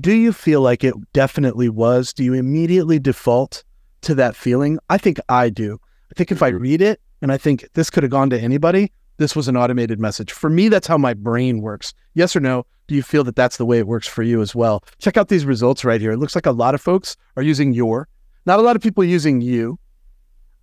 do 0.00 0.12
you 0.12 0.32
feel 0.32 0.60
like 0.60 0.84
it 0.84 0.94
definitely 1.12 1.68
was? 1.68 2.12
Do 2.12 2.24
you 2.24 2.34
immediately 2.34 2.98
default 2.98 3.64
to 4.02 4.14
that 4.14 4.36
feeling? 4.36 4.78
I 4.90 4.98
think 4.98 5.18
I 5.28 5.48
do. 5.48 5.78
I 6.10 6.14
think 6.14 6.30
if 6.30 6.42
I 6.42 6.50
mm-hmm. 6.50 6.62
read 6.62 6.82
it 6.82 7.00
and 7.22 7.32
I 7.32 7.38
think 7.38 7.66
this 7.74 7.90
could 7.90 8.02
have 8.02 8.10
gone 8.10 8.30
to 8.30 8.40
anybody, 8.40 8.92
this 9.16 9.34
was 9.34 9.48
an 9.48 9.56
automated 9.56 9.98
message. 9.98 10.32
For 10.32 10.50
me, 10.50 10.68
that's 10.68 10.86
how 10.86 10.98
my 10.98 11.14
brain 11.14 11.62
works. 11.62 11.94
Yes 12.14 12.36
or 12.36 12.40
no? 12.40 12.66
Do 12.86 12.94
you 12.94 13.02
feel 13.02 13.24
that 13.24 13.36
that's 13.36 13.56
the 13.56 13.66
way 13.66 13.78
it 13.78 13.86
works 13.86 14.06
for 14.06 14.22
you 14.22 14.42
as 14.42 14.54
well? 14.54 14.84
Check 14.98 15.16
out 15.16 15.28
these 15.28 15.46
results 15.46 15.84
right 15.84 16.00
here. 16.00 16.12
It 16.12 16.18
looks 16.18 16.34
like 16.34 16.46
a 16.46 16.52
lot 16.52 16.74
of 16.74 16.80
folks 16.80 17.16
are 17.36 17.42
using 17.42 17.72
your, 17.72 18.08
not 18.44 18.58
a 18.58 18.62
lot 18.62 18.76
of 18.76 18.82
people 18.82 19.02
using 19.02 19.40
you. 19.40 19.78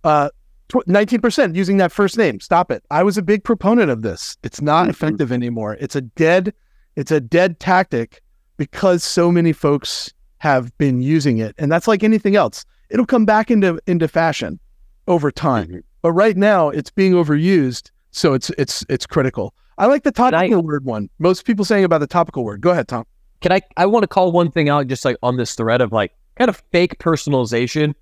Uh, 0.04 0.30
19% 0.70 1.54
using 1.54 1.76
that 1.76 1.92
first 1.92 2.16
name. 2.16 2.40
Stop 2.40 2.70
it. 2.70 2.82
I 2.90 3.02
was 3.02 3.18
a 3.18 3.22
big 3.22 3.44
proponent 3.44 3.90
of 3.90 4.02
this. 4.02 4.38
It's 4.42 4.62
not 4.62 4.82
mm-hmm. 4.82 4.90
effective 4.90 5.32
anymore. 5.32 5.76
It's 5.80 5.96
a 5.96 6.00
dead 6.00 6.54
it's 6.96 7.10
a 7.10 7.20
dead 7.20 7.58
tactic 7.58 8.22
because 8.56 9.02
so 9.02 9.30
many 9.30 9.52
folks 9.52 10.12
have 10.38 10.76
been 10.78 11.00
using 11.00 11.38
it. 11.38 11.54
And 11.58 11.70
that's 11.70 11.88
like 11.88 12.02
anything 12.02 12.36
else. 12.36 12.64
It'll 12.90 13.06
come 13.06 13.24
back 13.24 13.50
into 13.50 13.80
into 13.86 14.08
fashion 14.08 14.60
over 15.08 15.30
time. 15.30 15.68
Mm-hmm. 15.68 15.78
But 16.02 16.12
right 16.12 16.36
now 16.36 16.68
it's 16.68 16.90
being 16.90 17.12
overused, 17.12 17.90
so 18.10 18.34
it's 18.34 18.50
it's 18.58 18.84
it's 18.88 19.06
critical. 19.06 19.54
I 19.78 19.86
like 19.86 20.04
the 20.04 20.12
topical 20.12 20.58
I, 20.58 20.60
word 20.60 20.84
one. 20.84 21.08
Most 21.18 21.46
people 21.46 21.64
saying 21.64 21.84
about 21.84 21.98
the 21.98 22.06
topical 22.06 22.44
word. 22.44 22.60
Go 22.60 22.70
ahead, 22.70 22.88
Tom. 22.88 23.04
Can 23.40 23.52
I 23.52 23.62
I 23.76 23.86
want 23.86 24.02
to 24.02 24.08
call 24.08 24.32
one 24.32 24.50
thing 24.50 24.68
out 24.68 24.86
just 24.86 25.04
like 25.04 25.16
on 25.22 25.36
this 25.36 25.54
thread 25.54 25.80
of 25.80 25.92
like 25.92 26.12
kind 26.36 26.48
of 26.48 26.62
fake 26.70 26.98
personalization 26.98 27.94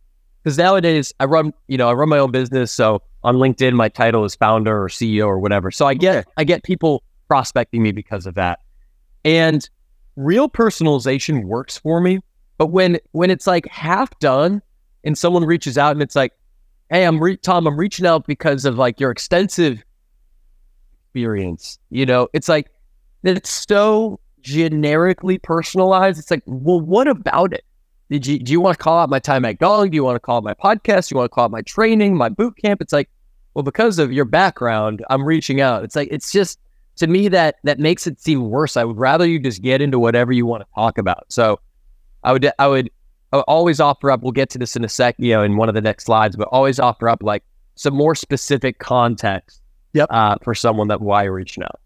because 0.42 0.59
nowadays 0.59 1.12
I 1.21 1.26
run, 1.26 1.52
you 1.68 1.78
know, 1.78 1.88
I 1.88 1.92
run 1.92 2.09
my 2.09 2.18
own 2.18 2.30
business. 2.30 2.73
So 2.73 3.02
on 3.23 3.37
LinkedIn, 3.37 3.75
my 3.75 3.88
title 3.88 4.25
is 4.25 4.35
founder 4.35 4.82
or 4.82 4.88
CEO 4.88 5.26
or 5.26 5.38
whatever. 5.38 5.71
So 5.71 5.87
I 5.87 5.94
get, 5.94 6.18
okay. 6.18 6.30
I 6.37 6.44
get 6.44 6.64
people 6.64 7.02
prospecting 7.28 7.82
me 7.82 7.92
because 7.92 8.26
of 8.26 8.35
that. 8.35 8.59
And 9.25 9.68
real 10.16 10.49
personalization 10.49 11.45
works 11.45 11.78
for 11.78 12.00
me. 12.00 12.21
But 12.59 12.66
when, 12.66 12.99
when 13.12 13.31
it's 13.31 13.47
like 13.47 13.66
half 13.69 14.16
done 14.19 14.62
and 15.04 15.16
someone 15.16 15.45
reaches 15.45 15.78
out 15.78 15.92
and 15.92 16.02
it's 16.02 16.16
like, 16.16 16.33
Hey, 16.90 17.04
I'm 17.04 17.23
re- 17.23 17.38
Tom, 17.38 17.66
I'm 17.66 17.78
reaching 17.78 18.04
out 18.04 18.26
because 18.26 18.66
of 18.66 18.76
like 18.76 19.00
your 19.00 19.11
extensive 19.11 19.83
experience. 21.07 21.78
You 21.88 22.04
know, 22.04 22.28
it's 22.35 22.49
like, 22.49 22.71
it's 23.23 23.50
so 23.50 24.21
generically 24.42 25.38
personalized. 25.38 26.19
It's 26.19 26.31
like, 26.31 26.42
well, 26.47 26.81
what 26.81 27.09
about 27.09 27.54
it? 27.54 27.64
Did 28.11 28.26
you, 28.26 28.38
do 28.38 28.52
you 28.52 28.61
want 28.61 28.76
to 28.76 28.83
call 28.83 28.99
out 28.99 29.09
my 29.09 29.19
time 29.19 29.47
at 29.47 29.59
Gong? 29.59 29.88
Do 29.88 29.95
you 29.95 30.04
want 30.04 30.16
to 30.16 30.21
call 30.21 30.37
out 30.37 30.45
my 30.45 30.52
podcast? 30.52 31.09
Do 31.09 31.14
you 31.14 31.19
want 31.19 31.31
to 31.31 31.35
call 31.35 31.45
out 31.45 31.50
my 31.50 31.62
training, 31.62 32.14
my 32.14 32.28
boot 32.28 32.59
camp? 32.59 32.83
It's 32.83 32.92
like, 32.92 33.09
well, 33.54 33.62
because 33.62 33.99
of 33.99 34.12
your 34.12 34.26
background, 34.26 35.02
I'm 35.09 35.25
reaching 35.25 35.61
out. 35.61 35.85
It's 35.85 35.97
like 35.97 36.09
it's 36.11 36.31
just 36.31 36.59
to 37.02 37.09
me 37.09 37.26
that 37.26 37.56
that 37.64 37.80
makes 37.80 38.06
it 38.06 38.21
seem 38.21 38.49
worse. 38.49 38.76
I 38.76 38.85
would 38.85 38.97
rather 38.97 39.26
you 39.26 39.40
just 39.40 39.61
get 39.61 39.82
into 39.82 39.99
whatever 39.99 40.30
you 40.30 40.47
want 40.47 40.62
to 40.62 40.68
talk 40.73 40.99
about. 40.99 41.25
So 41.28 41.59
I 42.23 42.32
would 42.32 42.49
I 42.61 42.68
would, 42.68 42.90
I 43.32 43.38
would 43.38 43.44
always 43.49 43.80
offer 43.80 44.09
up. 44.09 44.23
We'll 44.23 44.30
get 44.30 44.50
to 44.50 44.59
this 44.59 44.76
in 44.76 44.85
a 44.85 44.88
sec, 44.88 45.16
you 45.18 45.32
know, 45.32 45.42
in 45.42 45.56
one 45.56 45.68
of 45.68 45.75
the 45.75 45.80
next 45.80 46.04
slides, 46.04 46.37
but 46.37 46.47
always 46.52 46.78
offer 46.78 47.09
up 47.09 47.25
like 47.25 47.42
some 47.75 47.94
more 47.94 48.14
specific 48.14 48.78
context. 48.78 49.61
Yep. 49.94 50.09
Uh, 50.11 50.37
for 50.42 50.54
someone 50.54 50.88
that 50.88 51.02
why 51.02 51.25
reaching 51.25 51.64
out. 51.64 51.78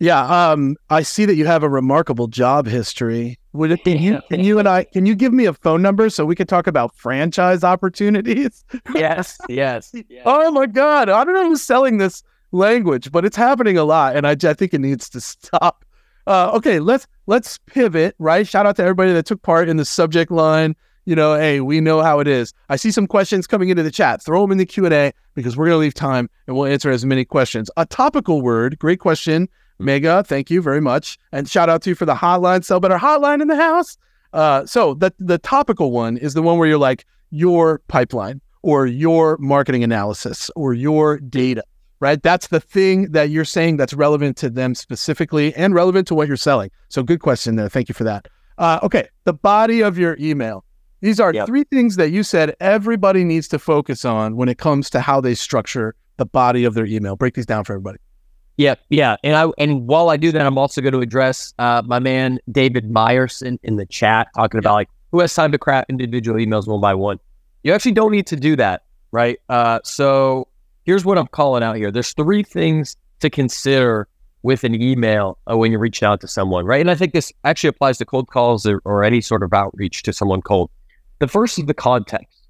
Yeah, 0.00 0.50
um, 0.50 0.76
I 0.90 1.02
see 1.02 1.24
that 1.24 1.36
you 1.36 1.46
have 1.46 1.62
a 1.62 1.68
remarkable 1.68 2.26
job 2.26 2.66
history. 2.66 3.38
Would 3.52 3.70
it, 3.70 3.84
can 3.84 4.02
you 4.02 4.20
can 4.28 4.40
you 4.40 4.58
and 4.58 4.68
I 4.68 4.84
can 4.84 5.06
you 5.06 5.14
give 5.14 5.32
me 5.32 5.46
a 5.46 5.54
phone 5.54 5.80
number 5.80 6.10
so 6.10 6.26
we 6.26 6.34
can 6.34 6.48
talk 6.48 6.66
about 6.66 6.96
franchise 6.96 7.62
opportunities? 7.62 8.64
Yes, 8.92 9.38
yes. 9.48 9.92
yes. 9.94 10.22
Oh 10.26 10.50
my 10.50 10.66
god, 10.66 11.08
I 11.08 11.24
don't 11.24 11.32
know 11.32 11.48
who's 11.48 11.62
selling 11.62 11.98
this 11.98 12.24
language, 12.52 13.10
but 13.10 13.24
it's 13.24 13.36
happening 13.36 13.76
a 13.76 13.84
lot, 13.84 14.16
and 14.16 14.26
I, 14.26 14.32
I 14.32 14.54
think 14.54 14.72
it 14.72 14.80
needs 14.80 15.08
to 15.10 15.20
stop. 15.20 15.84
Uh, 16.26 16.52
okay, 16.54 16.78
let's 16.78 17.06
let's 17.26 17.58
pivot. 17.58 18.14
Right, 18.18 18.46
shout 18.46 18.66
out 18.66 18.76
to 18.76 18.82
everybody 18.82 19.12
that 19.12 19.26
took 19.26 19.42
part 19.42 19.68
in 19.68 19.76
the 19.76 19.84
subject 19.84 20.30
line. 20.30 20.76
You 21.04 21.16
know, 21.16 21.36
hey, 21.36 21.60
we 21.60 21.80
know 21.80 22.00
how 22.00 22.20
it 22.20 22.28
is. 22.28 22.54
I 22.68 22.76
see 22.76 22.92
some 22.92 23.08
questions 23.08 23.48
coming 23.48 23.70
into 23.70 23.82
the 23.82 23.90
chat. 23.90 24.22
Throw 24.22 24.42
them 24.42 24.52
in 24.52 24.58
the 24.58 24.66
Q 24.66 24.84
and 24.84 24.94
A 24.94 25.12
because 25.34 25.56
we're 25.56 25.66
gonna 25.66 25.78
leave 25.78 25.94
time 25.94 26.30
and 26.46 26.56
we'll 26.56 26.66
answer 26.66 26.90
as 26.90 27.04
many 27.04 27.24
questions. 27.24 27.70
A 27.76 27.86
topical 27.86 28.40
word, 28.40 28.78
great 28.78 29.00
question, 29.00 29.48
Mega. 29.80 30.22
Thank 30.22 30.50
you 30.50 30.62
very 30.62 30.80
much, 30.80 31.18
and 31.32 31.48
shout 31.48 31.68
out 31.68 31.82
to 31.82 31.90
you 31.90 31.96
for 31.96 32.06
the 32.06 32.14
hotline. 32.14 32.64
Sell 32.64 32.78
better 32.78 32.98
hotline 32.98 33.42
in 33.42 33.48
the 33.48 33.56
house. 33.56 33.98
Uh, 34.32 34.64
so 34.64 34.94
the 34.94 35.12
the 35.18 35.38
topical 35.38 35.90
one 35.90 36.16
is 36.16 36.34
the 36.34 36.42
one 36.42 36.58
where 36.58 36.68
you're 36.68 36.78
like 36.78 37.04
your 37.30 37.80
pipeline 37.88 38.40
or 38.62 38.86
your 38.86 39.36
marketing 39.38 39.82
analysis 39.82 40.50
or 40.54 40.72
your 40.72 41.18
data, 41.18 41.64
right? 42.02 42.20
That's 42.20 42.48
the 42.48 42.58
thing 42.58 43.12
that 43.12 43.30
you're 43.30 43.44
saying 43.44 43.76
that's 43.76 43.94
relevant 43.94 44.36
to 44.38 44.50
them 44.50 44.74
specifically 44.74 45.54
and 45.54 45.72
relevant 45.72 46.08
to 46.08 46.16
what 46.16 46.26
you're 46.26 46.36
selling. 46.36 46.68
So 46.88 47.04
good 47.04 47.20
question 47.20 47.54
there. 47.54 47.68
Thank 47.68 47.88
you 47.88 47.94
for 47.94 48.02
that. 48.02 48.26
Uh, 48.58 48.80
okay, 48.82 49.06
the 49.22 49.32
body 49.32 49.82
of 49.82 49.96
your 49.96 50.16
email. 50.18 50.64
These 51.00 51.20
are 51.20 51.32
Yep. 51.32 51.46
three 51.46 51.62
things 51.62 51.94
that 51.96 52.10
you 52.10 52.24
said 52.24 52.56
everybody 52.58 53.22
needs 53.22 53.46
to 53.48 53.58
focus 53.58 54.04
on 54.04 54.36
when 54.36 54.48
it 54.48 54.58
comes 54.58 54.90
to 54.90 55.00
how 55.00 55.20
they 55.20 55.34
structure 55.34 55.94
the 56.16 56.26
body 56.26 56.64
of 56.64 56.74
their 56.74 56.86
email. 56.86 57.14
Break 57.14 57.34
these 57.34 57.46
down 57.46 57.62
for 57.62 57.74
everybody. 57.74 57.98
Yeah, 58.56 58.74
yeah, 58.90 59.16
and 59.22 59.36
I 59.36 59.50
and 59.56 59.86
while 59.86 60.10
I 60.10 60.16
do 60.16 60.32
that, 60.32 60.44
I'm 60.44 60.58
also 60.58 60.80
going 60.80 60.92
to 60.92 61.00
address 61.00 61.54
uh, 61.58 61.82
my 61.86 62.00
man 62.00 62.38
David 62.50 62.90
Myers 62.90 63.42
in, 63.42 63.60
in 63.62 63.76
the 63.76 63.86
chat 63.86 64.26
talking 64.34 64.58
about 64.58 64.74
like 64.74 64.88
who 65.12 65.20
has 65.20 65.32
time 65.32 65.52
to 65.52 65.58
craft 65.58 65.88
individual 65.88 66.36
emails 66.38 66.66
one 66.66 66.80
by 66.80 66.94
one. 66.94 67.18
You 67.62 67.72
actually 67.72 67.92
don't 67.92 68.10
need 68.10 68.26
to 68.26 68.36
do 68.36 68.56
that, 68.56 68.82
right? 69.12 69.38
Uh, 69.48 69.78
so 69.84 70.48
here's 70.84 71.04
what 71.04 71.18
I'm 71.18 71.28
calling 71.28 71.62
out 71.62 71.76
here. 71.76 71.90
There's 71.90 72.12
three 72.12 72.42
things 72.42 72.96
to 73.20 73.30
consider 73.30 74.08
with 74.42 74.64
an 74.64 74.80
email 74.80 75.38
uh, 75.50 75.56
when 75.56 75.70
you're 75.70 75.80
reaching 75.80 76.06
out 76.06 76.20
to 76.20 76.28
someone, 76.28 76.66
right? 76.66 76.80
And 76.80 76.90
I 76.90 76.94
think 76.94 77.12
this 77.12 77.32
actually 77.44 77.68
applies 77.68 77.98
to 77.98 78.04
cold 78.04 78.28
calls 78.28 78.66
or, 78.66 78.80
or 78.84 79.04
any 79.04 79.20
sort 79.20 79.42
of 79.42 79.52
outreach 79.52 80.02
to 80.02 80.12
someone 80.12 80.42
cold. 80.42 80.70
The 81.20 81.28
first 81.28 81.58
is 81.58 81.66
the 81.66 81.74
context, 81.74 82.48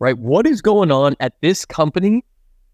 right? 0.00 0.18
What 0.18 0.46
is 0.46 0.60
going 0.60 0.90
on 0.90 1.14
at 1.20 1.34
this 1.40 1.64
company 1.64 2.24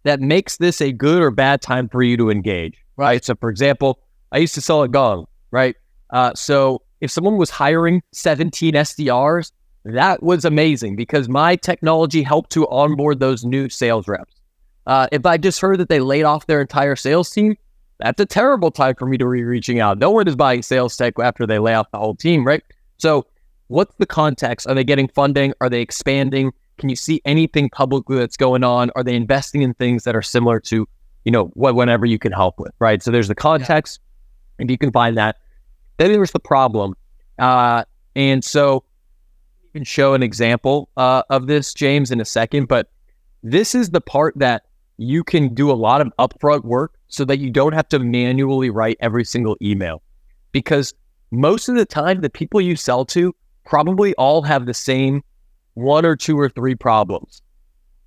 that 0.04 0.20
makes 0.20 0.56
this 0.56 0.80
a 0.80 0.92
good 0.92 1.20
or 1.20 1.30
bad 1.30 1.60
time 1.60 1.88
for 1.88 2.02
you 2.02 2.16
to 2.16 2.30
engage, 2.30 2.82
right? 2.96 3.22
So, 3.22 3.34
for 3.34 3.50
example, 3.50 3.98
I 4.32 4.38
used 4.38 4.54
to 4.54 4.60
sell 4.60 4.82
at 4.84 4.90
Gong, 4.90 5.26
right? 5.50 5.76
Uh, 6.10 6.32
so, 6.34 6.82
if 7.02 7.10
someone 7.10 7.36
was 7.36 7.50
hiring 7.50 8.02
17 8.12 8.72
SDRs, 8.72 9.52
that 9.84 10.22
was 10.22 10.46
amazing 10.46 10.96
because 10.96 11.28
my 11.28 11.56
technology 11.56 12.22
helped 12.22 12.50
to 12.52 12.66
onboard 12.68 13.20
those 13.20 13.44
new 13.44 13.68
sales 13.68 14.08
reps. 14.08 14.32
Uh, 14.86 15.08
if 15.10 15.26
I 15.26 15.36
just 15.36 15.60
heard 15.60 15.78
that 15.78 15.88
they 15.88 16.00
laid 16.00 16.24
off 16.24 16.46
their 16.46 16.60
entire 16.60 16.96
sales 16.96 17.30
team, 17.30 17.56
that's 17.98 18.20
a 18.20 18.26
terrible 18.26 18.70
time 18.70 18.94
for 18.94 19.06
me 19.06 19.16
to 19.18 19.24
be 19.30 19.42
reaching 19.42 19.80
out. 19.80 19.98
No 19.98 20.10
one 20.10 20.28
is 20.28 20.36
buying 20.36 20.62
sales 20.62 20.96
tech 20.96 21.14
after 21.18 21.46
they 21.46 21.58
lay 21.58 21.74
off 21.74 21.90
the 21.90 21.98
whole 21.98 22.14
team, 22.14 22.46
right? 22.46 22.62
So, 22.98 23.26
what's 23.68 23.94
the 23.96 24.06
context? 24.06 24.66
Are 24.66 24.74
they 24.74 24.84
getting 24.84 25.08
funding? 25.08 25.54
Are 25.60 25.68
they 25.68 25.80
expanding? 25.80 26.52
Can 26.78 26.88
you 26.88 26.96
see 26.96 27.22
anything 27.24 27.70
publicly 27.70 28.18
that's 28.18 28.36
going 28.36 28.62
on? 28.62 28.90
Are 28.96 29.02
they 29.02 29.14
investing 29.14 29.62
in 29.62 29.74
things 29.74 30.04
that 30.04 30.14
are 30.14 30.22
similar 30.22 30.60
to, 30.60 30.86
you 31.24 31.32
know, 31.32 31.46
what 31.54 31.74
whatever 31.74 32.04
you 32.04 32.18
can 32.18 32.32
help 32.32 32.60
with, 32.60 32.72
right? 32.78 33.02
So 33.02 33.10
there's 33.10 33.28
the 33.28 33.34
context, 33.34 34.00
and 34.58 34.70
you 34.70 34.78
can 34.78 34.92
find 34.92 35.16
that. 35.16 35.36
Then 35.96 36.12
there's 36.12 36.32
the 36.32 36.40
problem, 36.40 36.94
uh, 37.38 37.84
and 38.14 38.44
so 38.44 38.84
you 39.62 39.70
can 39.72 39.84
show 39.84 40.12
an 40.12 40.22
example 40.22 40.90
uh, 40.98 41.22
of 41.30 41.46
this, 41.46 41.72
James, 41.72 42.10
in 42.10 42.20
a 42.20 42.26
second. 42.26 42.68
But 42.68 42.90
this 43.42 43.74
is 43.74 43.90
the 43.90 44.02
part 44.02 44.34
that 44.36 44.65
you 44.98 45.22
can 45.22 45.54
do 45.54 45.70
a 45.70 45.74
lot 45.74 46.00
of 46.00 46.12
upfront 46.18 46.64
work 46.64 46.94
so 47.08 47.24
that 47.24 47.38
you 47.38 47.50
don't 47.50 47.72
have 47.72 47.88
to 47.88 47.98
manually 47.98 48.70
write 48.70 48.96
every 49.00 49.24
single 49.24 49.56
email, 49.60 50.02
because 50.52 50.94
most 51.30 51.68
of 51.68 51.74
the 51.74 51.84
time 51.84 52.20
the 52.20 52.30
people 52.30 52.60
you 52.60 52.76
sell 52.76 53.04
to 53.04 53.34
probably 53.64 54.14
all 54.14 54.42
have 54.42 54.66
the 54.66 54.74
same 54.74 55.22
one 55.74 56.06
or 56.06 56.16
two 56.16 56.38
or 56.38 56.48
three 56.48 56.74
problems, 56.74 57.42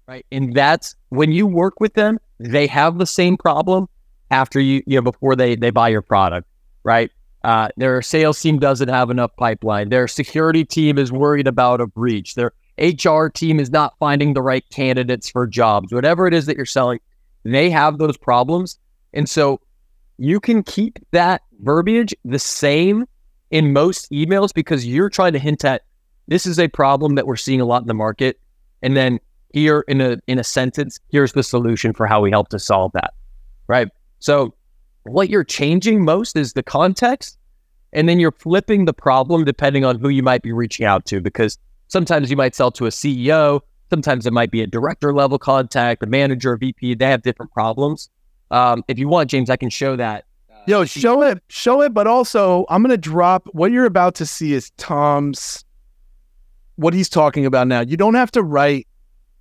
right? 0.08 0.26
And 0.32 0.54
that's 0.56 0.96
when 1.10 1.32
you 1.32 1.46
work 1.46 1.80
with 1.80 1.94
them, 1.94 2.20
they 2.40 2.66
have 2.68 2.98
the 2.98 3.06
same 3.06 3.38
problem 3.38 3.88
after 4.32 4.60
you, 4.60 4.82
you 4.88 4.96
know, 4.96 5.02
before 5.02 5.36
they 5.36 5.56
they 5.56 5.70
buy 5.70 5.90
your 5.90 6.02
product, 6.02 6.48
right? 6.84 7.12
Uh, 7.44 7.70
their 7.78 8.02
sales 8.02 8.42
team 8.42 8.60
doesn't 8.60 8.90
have 8.90 9.10
enough 9.10 9.32
pipeline. 9.38 9.90
Their 9.90 10.08
security 10.08 10.66
team 10.66 10.98
is 10.98 11.12
worried 11.12 11.48
about 11.48 11.82
a 11.82 11.88
breach. 11.88 12.36
Their 12.36 12.52
HR 12.80 13.28
team 13.28 13.60
is 13.60 13.70
not 13.70 13.96
finding 14.00 14.34
the 14.34 14.42
right 14.42 14.64
candidates 14.70 15.30
for 15.30 15.46
jobs. 15.46 15.94
Whatever 15.94 16.28
it 16.28 16.34
is 16.34 16.46
that 16.46 16.56
you're 16.56 16.66
selling, 16.66 17.00
they 17.44 17.70
have 17.70 17.98
those 17.98 18.18
problems, 18.18 18.78
and 19.14 19.30
so 19.30 19.60
you 20.18 20.40
can 20.40 20.64
keep 20.64 21.00
that 21.12 21.42
verbiage 21.62 22.14
the 22.26 22.40
same 22.40 23.06
in 23.52 23.74
most 23.74 24.10
emails 24.12 24.54
because 24.54 24.86
you're 24.86 25.10
trying 25.10 25.34
to 25.34 25.40
hint 25.40 25.64
at 25.66 25.84
this 26.28 26.46
is 26.46 26.60
a 26.60 26.68
problem 26.68 27.16
that 27.16 27.26
we're 27.26 27.36
seeing 27.36 27.62
a 27.62 27.66
lot 27.66 27.82
in 27.82 27.88
the 27.88 27.94
market. 27.94 28.40
And 28.82 28.96
then 28.96 29.20
here 29.54 29.84
in 29.88 30.00
a 30.00 30.18
in 30.28 30.38
a 30.38 30.44
sentence 30.44 31.00
here's 31.10 31.34
the 31.34 31.42
solution 31.42 31.92
for 31.92 32.06
how 32.06 32.22
we 32.22 32.30
help 32.30 32.50
to 32.50 32.60
solve 32.60 32.92
that 32.94 33.14
right? 33.70 33.88
So 34.20 34.54
what 35.04 35.30
you're 35.30 35.46
changing 35.46 36.04
most 36.04 36.36
is 36.36 36.54
the 36.54 36.64
context 36.64 37.38
and 37.94 38.10
then 38.10 38.20
you're 38.20 38.34
flipping 38.34 38.84
the 38.84 38.94
problem 38.94 39.46
depending 39.46 39.86
on 39.86 39.98
who 40.00 40.10
you 40.10 40.22
might 40.22 40.42
be 40.42 40.52
reaching 40.52 40.86
out 40.86 41.06
to 41.06 41.22
because 41.22 41.58
sometimes 41.90 42.32
you 42.32 42.38
might 42.38 42.56
sell 42.56 42.72
to 42.72 42.86
a 42.86 42.90
CEO 42.90 43.60
sometimes 43.90 44.26
it 44.26 44.34
might 44.34 44.52
be 44.52 44.62
a 44.62 44.68
director 44.68 45.14
level 45.14 45.38
contact 45.38 46.02
a 46.02 46.08
manager 46.08 46.54
a 46.54 46.58
VP 46.58 46.96
they 46.96 47.06
have 47.06 47.22
different 47.22 47.52
problems 47.52 48.10
um, 48.52 48.84
if 48.88 48.98
you 48.98 49.08
want 49.08 49.30
James 49.30 49.50
I 49.50 49.58
can 49.58 49.70
show 49.70 49.96
that 49.98 50.26
Uh, 50.50 50.58
Yo, 50.66 50.86
show 50.86 51.22
it, 51.24 51.42
show 51.50 51.82
it, 51.82 51.94
but 51.94 52.08
also 52.08 52.66
I'm 52.70 52.82
gonna 52.82 52.98
drop 52.98 53.48
what 53.52 53.72
you're 53.72 53.86
about 53.86 54.16
to 54.16 54.26
see 54.26 54.54
is 54.54 54.72
Tom's 54.78 55.64
what 56.80 56.94
he's 56.94 57.10
talking 57.10 57.46
about 57.46 57.68
now. 57.68 57.82
You 57.82 57.98
don't 57.98 58.14
have 58.14 58.32
to 58.32 58.42
write 58.42 58.88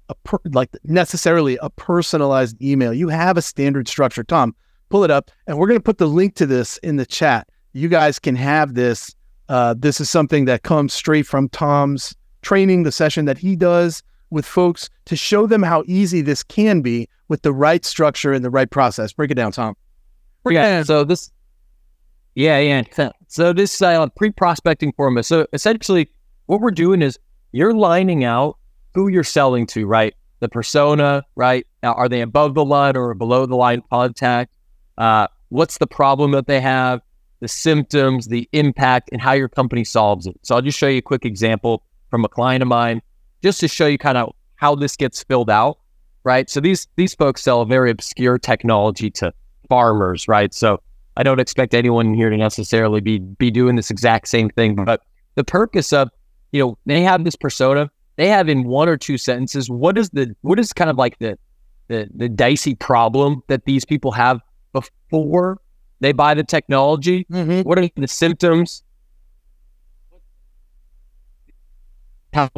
a 0.09 0.15
per, 0.15 0.39
like 0.53 0.71
necessarily 0.85 1.57
a 1.63 1.71
personalized 1.71 2.61
email. 2.61 2.93
You 2.93 3.09
have 3.09 3.37
a 3.37 3.43
standard 3.43 3.87
structure. 3.89 4.25
Tom, 4.25 4.55
pull 4.89 5.05
it 5.05 5.11
up, 5.11 5.31
and 5.47 5.57
we're 5.57 5.69
gonna 5.69 5.81
put 5.81 5.99
the 5.99 6.07
link 6.07 6.35
to 6.37 6.47
this 6.47 6.79
in 6.79 6.97
the 6.97 7.07
chat. 7.07 7.49
You 7.73 7.89
guys 7.89 8.19
can 8.19 8.35
have 8.37 8.75
this. 8.75 9.15
Uh, 9.49 9.75
this 9.79 10.01
is 10.01 10.11
something 10.11 10.45
that 10.47 10.63
comes 10.63 10.93
straight 10.93 11.27
from 11.27 11.49
Tom's 11.49 12.15
training, 12.43 12.83
the 12.83 12.93
session 12.93 13.25
that 13.27 13.39
he 13.39 13.57
does 13.57 14.03
with 14.31 14.47
folks 14.47 14.91
to 15.07 15.17
show 15.17 15.47
them 15.47 15.63
how 15.63 15.85
easy 15.87 16.21
this 16.21 16.43
can 16.43 16.83
be 16.83 17.09
with 17.29 17.43
the 17.43 17.53
right 17.53 17.85
structure 17.85 18.33
and 18.33 18.45
the 18.45 18.51
right 18.51 18.71
process. 18.71 19.13
Break 19.13 19.31
it 19.31 19.35
down, 19.35 19.53
Tom. 19.53 19.77
Break 20.43 20.55
yeah. 20.55 20.77
down. 20.77 20.85
So 20.85 21.05
this, 21.05 21.31
yeah, 22.35 22.59
yeah. 22.59 22.83
So, 22.93 23.13
so 23.29 23.53
this 23.53 23.81
uh, 23.81 24.07
pre-prospecting 24.17 24.93
format. 24.93 25.25
So 25.25 25.47
essentially, 25.53 26.11
what 26.47 26.61
we're 26.61 26.71
doing 26.71 27.03
is 27.03 27.19
you're 27.53 27.75
lining 27.75 28.25
out 28.25 28.59
who 28.95 29.09
you're 29.09 29.25
selling 29.25 29.67
to, 29.69 29.87
right? 29.87 30.15
The 30.41 30.49
persona, 30.49 31.25
right? 31.35 31.67
Now, 31.83 31.95
are 31.95 32.09
they 32.09 32.21
above 32.21 32.55
the 32.55 32.65
line 32.65 32.97
or 32.97 33.15
below 33.15 33.47
the 33.47 33.57
line 33.57 33.83
contact? 33.91 34.55
Uh, 34.97 35.27
what's 35.49 35.79
the 35.79 35.87
problem 35.87 36.33
that 36.33 36.47
they 36.47 36.61
have? 36.61 37.01
The 37.41 37.49
symptoms, 37.49 38.27
the 38.27 38.49
impact, 38.53 39.11
and 39.13 39.21
how 39.21 39.33
your 39.33 39.49
company 39.49 39.85
solves 39.85 40.27
it. 40.27 40.39
So 40.43 40.55
I'll 40.55 40.63
just 40.63 40.79
show 40.79 40.89
you 40.89 40.99
a 40.99 41.03
quick 41.03 41.25
example 41.25 41.83
from 42.11 42.25
a 42.25 42.29
client 42.29 42.63
of 42.63 42.69
mine, 42.69 43.03
just 43.43 43.61
to 43.61 43.69
show 43.69 43.87
you 43.87 43.99
kind 43.99 44.19
of 44.19 44.35
how 44.57 44.75
this 44.75 44.97
gets 44.97 45.23
filled 45.23 45.51
out, 45.51 45.79
right? 46.25 46.49
So 46.51 46.61
these 46.61 46.89
these 46.97 47.15
folks 47.15 47.43
sell 47.43 47.61
a 47.63 47.67
very 47.67 47.91
obscure 47.91 48.39
technology 48.39 49.11
to 49.13 49.33
farmers, 49.69 50.29
right? 50.29 50.53
So 50.53 50.81
I 51.17 51.23
don't 51.23 51.41
expect 51.41 51.75
anyone 51.75 52.15
here 52.15 52.31
to 52.31 52.37
necessarily 52.37 53.01
be 53.01 53.19
be 53.19 53.51
doing 53.51 53.77
this 53.77 53.91
exact 53.91 54.29
same 54.29 54.51
thing, 54.51 54.75
but 54.75 55.03
the 55.35 55.45
purpose 55.45 55.93
of 55.93 56.11
you 56.53 56.63
know 56.63 56.79
they 56.87 57.03
have 57.03 57.25
this 57.25 57.37
persona, 57.37 57.91
they 58.17 58.29
have 58.29 58.49
in 58.49 58.65
one 58.65 58.89
or 58.89 58.97
two 58.97 59.19
sentences 59.19 59.71
what 59.71 59.99
is 59.99 60.11
the 60.11 60.35
what 60.43 60.59
is 60.59 60.73
kind 60.73 60.91
of 60.91 60.97
like 60.97 61.19
the 61.19 61.39
the 61.89 62.09
the 62.15 62.29
dicey 62.29 62.75
problem 62.75 63.43
that 63.49 63.65
these 63.65 63.85
people 63.85 64.13
have 64.13 64.41
before 64.73 65.61
they 66.01 66.13
buy 66.13 66.35
the 66.35 66.45
technology. 66.45 67.27
Mm-hmm. 67.31 67.63
What 67.63 67.79
are 67.79 67.89
the 67.97 68.09
symptoms? 68.09 68.83
How 72.33 72.49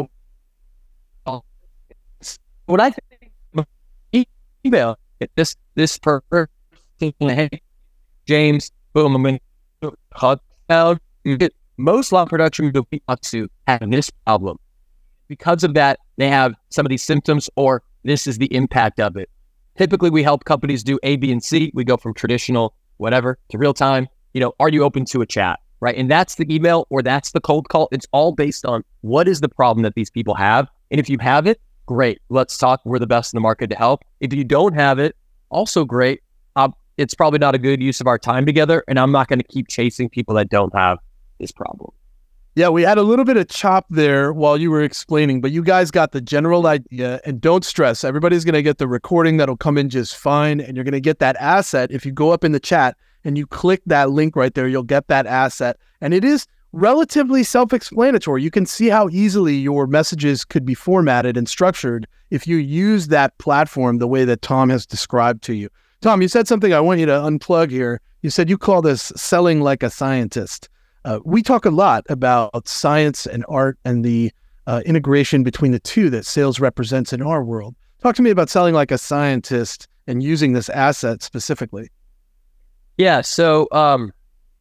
what 2.66 2.80
I 2.80 2.90
think 2.90 3.66
email. 4.64 4.98
This 5.36 5.56
this 5.74 5.98
person, 5.98 6.48
hey, 7.00 7.50
James, 8.26 8.70
boom, 8.92 9.14
I'm 9.14 9.38
to 9.82 9.92
hot. 10.12 10.40
Most 11.76 12.12
law 12.12 12.24
production 12.26 12.66
people 12.66 12.86
we 12.90 13.00
talk 13.08 13.20
to 13.22 13.48
have 13.66 13.90
this 13.90 14.10
problem. 14.26 14.58
Because 15.28 15.64
of 15.64 15.74
that, 15.74 15.98
they 16.16 16.28
have 16.28 16.54
some 16.70 16.84
of 16.84 16.90
these 16.90 17.02
symptoms, 17.02 17.48
or 17.56 17.82
this 18.04 18.26
is 18.26 18.38
the 18.38 18.52
impact 18.54 19.00
of 19.00 19.16
it. 19.16 19.30
Typically, 19.78 20.10
we 20.10 20.22
help 20.22 20.44
companies 20.44 20.82
do 20.84 20.98
A, 21.02 21.16
B, 21.16 21.32
and 21.32 21.42
C. 21.42 21.70
We 21.74 21.84
go 21.84 21.96
from 21.96 22.12
traditional, 22.14 22.74
whatever, 22.98 23.38
to 23.50 23.58
real 23.58 23.72
time. 23.72 24.08
You 24.34 24.40
know, 24.40 24.52
are 24.60 24.68
you 24.68 24.84
open 24.84 25.04
to 25.06 25.22
a 25.22 25.26
chat? 25.26 25.58
Right. 25.80 25.96
And 25.96 26.10
that's 26.10 26.34
the 26.34 26.52
email 26.54 26.86
or 26.90 27.02
that's 27.02 27.32
the 27.32 27.40
cold 27.40 27.70
call. 27.70 27.88
It's 27.90 28.06
all 28.12 28.32
based 28.32 28.66
on 28.66 28.84
what 29.00 29.26
is 29.26 29.40
the 29.40 29.48
problem 29.48 29.82
that 29.82 29.94
these 29.94 30.10
people 30.10 30.34
have. 30.34 30.68
And 30.90 31.00
if 31.00 31.08
you 31.08 31.16
have 31.18 31.46
it, 31.46 31.58
great. 31.86 32.20
Let's 32.28 32.58
talk. 32.58 32.80
We're 32.84 32.98
the 32.98 33.06
best 33.06 33.32
in 33.32 33.38
the 33.38 33.40
market 33.40 33.70
to 33.70 33.76
help. 33.76 34.04
If 34.20 34.34
you 34.34 34.44
don't 34.44 34.74
have 34.74 34.98
it, 34.98 35.16
also 35.48 35.84
great. 35.84 36.22
Um, 36.56 36.74
it's 36.98 37.14
probably 37.14 37.38
not 37.38 37.54
a 37.54 37.58
good 37.58 37.82
use 37.82 38.00
of 38.00 38.06
our 38.06 38.18
time 38.18 38.44
together. 38.44 38.84
And 38.88 38.98
I'm 38.98 39.10
not 39.10 39.28
going 39.28 39.38
to 39.38 39.46
keep 39.46 39.68
chasing 39.68 40.10
people 40.10 40.34
that 40.34 40.50
don't 40.50 40.74
have 40.74 40.98
this 41.38 41.50
problem. 41.50 41.92
Yeah, 42.56 42.68
we 42.68 42.82
had 42.82 42.98
a 42.98 43.02
little 43.02 43.24
bit 43.24 43.36
of 43.36 43.48
chop 43.48 43.86
there 43.88 44.32
while 44.32 44.58
you 44.58 44.70
were 44.70 44.82
explaining, 44.82 45.40
but 45.40 45.52
you 45.52 45.62
guys 45.62 45.90
got 45.90 46.12
the 46.12 46.20
general 46.20 46.66
idea. 46.66 47.20
And 47.24 47.40
don't 47.40 47.64
stress, 47.64 48.04
everybody's 48.04 48.44
going 48.44 48.54
to 48.54 48.62
get 48.62 48.78
the 48.78 48.88
recording 48.88 49.36
that'll 49.38 49.56
come 49.56 49.78
in 49.78 49.88
just 49.88 50.16
fine. 50.16 50.60
And 50.60 50.76
you're 50.76 50.84
going 50.84 50.92
to 50.92 51.00
get 51.00 51.20
that 51.20 51.36
asset. 51.36 51.90
If 51.90 52.04
you 52.04 52.12
go 52.12 52.32
up 52.32 52.44
in 52.44 52.52
the 52.52 52.60
chat 52.60 52.96
and 53.24 53.36
you 53.36 53.46
click 53.46 53.82
that 53.86 54.10
link 54.10 54.36
right 54.36 54.54
there, 54.54 54.68
you'll 54.68 54.82
get 54.82 55.08
that 55.08 55.26
asset. 55.26 55.76
And 56.00 56.14
it 56.14 56.24
is 56.24 56.46
relatively 56.72 57.42
self 57.42 57.72
explanatory. 57.72 58.42
You 58.42 58.50
can 58.50 58.66
see 58.66 58.88
how 58.88 59.08
easily 59.10 59.56
your 59.56 59.86
messages 59.86 60.44
could 60.44 60.64
be 60.64 60.74
formatted 60.74 61.36
and 61.36 61.48
structured 61.48 62.06
if 62.30 62.46
you 62.46 62.56
use 62.56 63.08
that 63.08 63.36
platform 63.38 63.98
the 63.98 64.06
way 64.06 64.24
that 64.24 64.42
Tom 64.42 64.70
has 64.70 64.86
described 64.86 65.42
to 65.44 65.54
you. 65.54 65.68
Tom, 66.00 66.22
you 66.22 66.28
said 66.28 66.48
something 66.48 66.72
I 66.72 66.80
want 66.80 67.00
you 67.00 67.06
to 67.06 67.12
unplug 67.12 67.70
here. 67.70 68.00
You 68.22 68.30
said 68.30 68.48
you 68.48 68.56
call 68.56 68.82
this 68.82 69.12
selling 69.16 69.60
like 69.60 69.82
a 69.82 69.90
scientist. 69.90 70.68
Uh, 71.04 71.18
we 71.24 71.42
talk 71.42 71.64
a 71.64 71.70
lot 71.70 72.04
about 72.08 72.68
science 72.68 73.26
and 73.26 73.44
art 73.48 73.78
and 73.84 74.04
the 74.04 74.30
uh, 74.66 74.82
integration 74.84 75.42
between 75.42 75.72
the 75.72 75.80
two 75.80 76.10
that 76.10 76.26
sales 76.26 76.60
represents 76.60 77.12
in 77.12 77.22
our 77.22 77.42
world. 77.42 77.74
Talk 78.02 78.14
to 78.16 78.22
me 78.22 78.30
about 78.30 78.50
selling 78.50 78.74
like 78.74 78.90
a 78.90 78.98
scientist 78.98 79.88
and 80.06 80.22
using 80.22 80.52
this 80.52 80.68
asset 80.68 81.22
specifically. 81.22 81.90
Yeah. 83.00 83.22
So 83.22 83.66
um, 83.72 84.12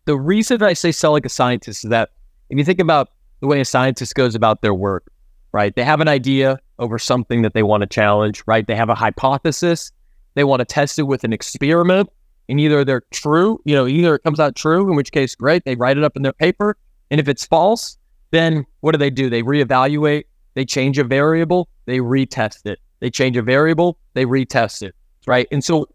the 0.06 0.16
reason 0.16 0.64
I 0.64 0.72
say 0.72 0.94
sell 0.94 1.12
like 1.12 1.26
a 1.26 1.30
scientist 1.30 1.84
is 1.84 1.90
that 1.90 2.12
if 2.50 2.58
you 2.58 2.64
think 2.64 2.80
about 2.80 3.10
the 3.42 3.48
way 3.48 3.60
a 3.60 3.66
scientist 3.66 4.16
goes 4.16 4.34
about 4.34 4.62
their 4.62 4.74
work, 4.74 5.12
right? 5.52 5.76
They 5.76 5.84
have 5.84 6.00
an 6.00 6.08
idea 6.08 6.58
over 6.80 6.98
something 6.98 7.42
that 7.42 7.54
they 7.54 7.64
want 7.64 7.82
to 7.82 7.88
challenge, 7.88 8.42
right? 8.48 8.66
They 8.66 8.78
have 8.78 8.88
a 8.88 8.96
hypothesis. 8.96 9.92
They 10.36 10.46
want 10.46 10.62
to 10.62 10.66
test 10.66 10.98
it 10.98 11.04
with 11.04 11.26
an 11.26 11.34
experiment 11.34 12.10
and 12.48 12.62
either 12.62 12.86
they're 12.86 13.04
true, 13.12 13.60
you 13.66 13.76
know, 13.76 13.86
either 13.86 14.16
it 14.16 14.24
comes 14.24 14.40
out 14.40 14.56
true, 14.56 14.90
in 14.90 14.96
which 14.96 15.12
case, 15.12 15.36
great, 15.36 15.66
they 15.66 15.76
write 15.76 15.98
it 15.98 16.06
up 16.06 16.16
in 16.16 16.22
their 16.24 16.32
paper. 16.32 16.78
And 17.12 17.20
if 17.20 17.28
it's 17.28 17.46
false, 17.46 17.98
then 18.32 18.66
what 18.80 18.94
do 18.94 19.00
they 19.00 19.10
do? 19.10 19.30
They 19.30 19.44
reevaluate, 19.44 20.24
they 20.54 20.64
change 20.64 20.98
a 20.98 21.04
variable, 21.04 21.68
they 21.88 21.98
retest 21.98 22.66
it. 22.66 22.80
They 23.02 23.10
change 23.10 23.36
a 23.36 23.42
variable, 23.42 24.00
they 24.14 24.24
retest 24.24 24.82
it, 24.82 24.96
right? 25.28 25.46
And 25.52 25.62
so 25.62 25.90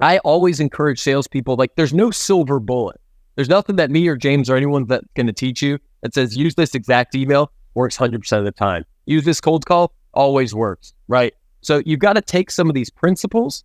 I 0.00 0.18
always 0.18 0.60
encourage 0.60 1.00
salespeople 1.00 1.56
like, 1.56 1.74
there's 1.76 1.94
no 1.94 2.10
silver 2.10 2.60
bullet. 2.60 3.00
There's 3.34 3.48
nothing 3.48 3.76
that 3.76 3.90
me 3.90 4.08
or 4.08 4.16
James 4.16 4.48
or 4.48 4.56
anyone 4.56 4.86
that's 4.86 5.06
going 5.14 5.26
to 5.26 5.32
teach 5.32 5.62
you 5.62 5.78
that 6.02 6.14
says 6.14 6.36
use 6.36 6.54
this 6.54 6.74
exact 6.74 7.14
email 7.14 7.50
works 7.74 7.96
100% 7.96 8.38
of 8.38 8.44
the 8.44 8.52
time. 8.52 8.84
Use 9.06 9.24
this 9.24 9.40
cold 9.40 9.66
call 9.66 9.92
always 10.14 10.54
works, 10.54 10.94
right? 11.08 11.34
So 11.60 11.82
you've 11.84 12.00
got 12.00 12.14
to 12.14 12.22
take 12.22 12.50
some 12.50 12.68
of 12.68 12.74
these 12.74 12.90
principles 12.90 13.64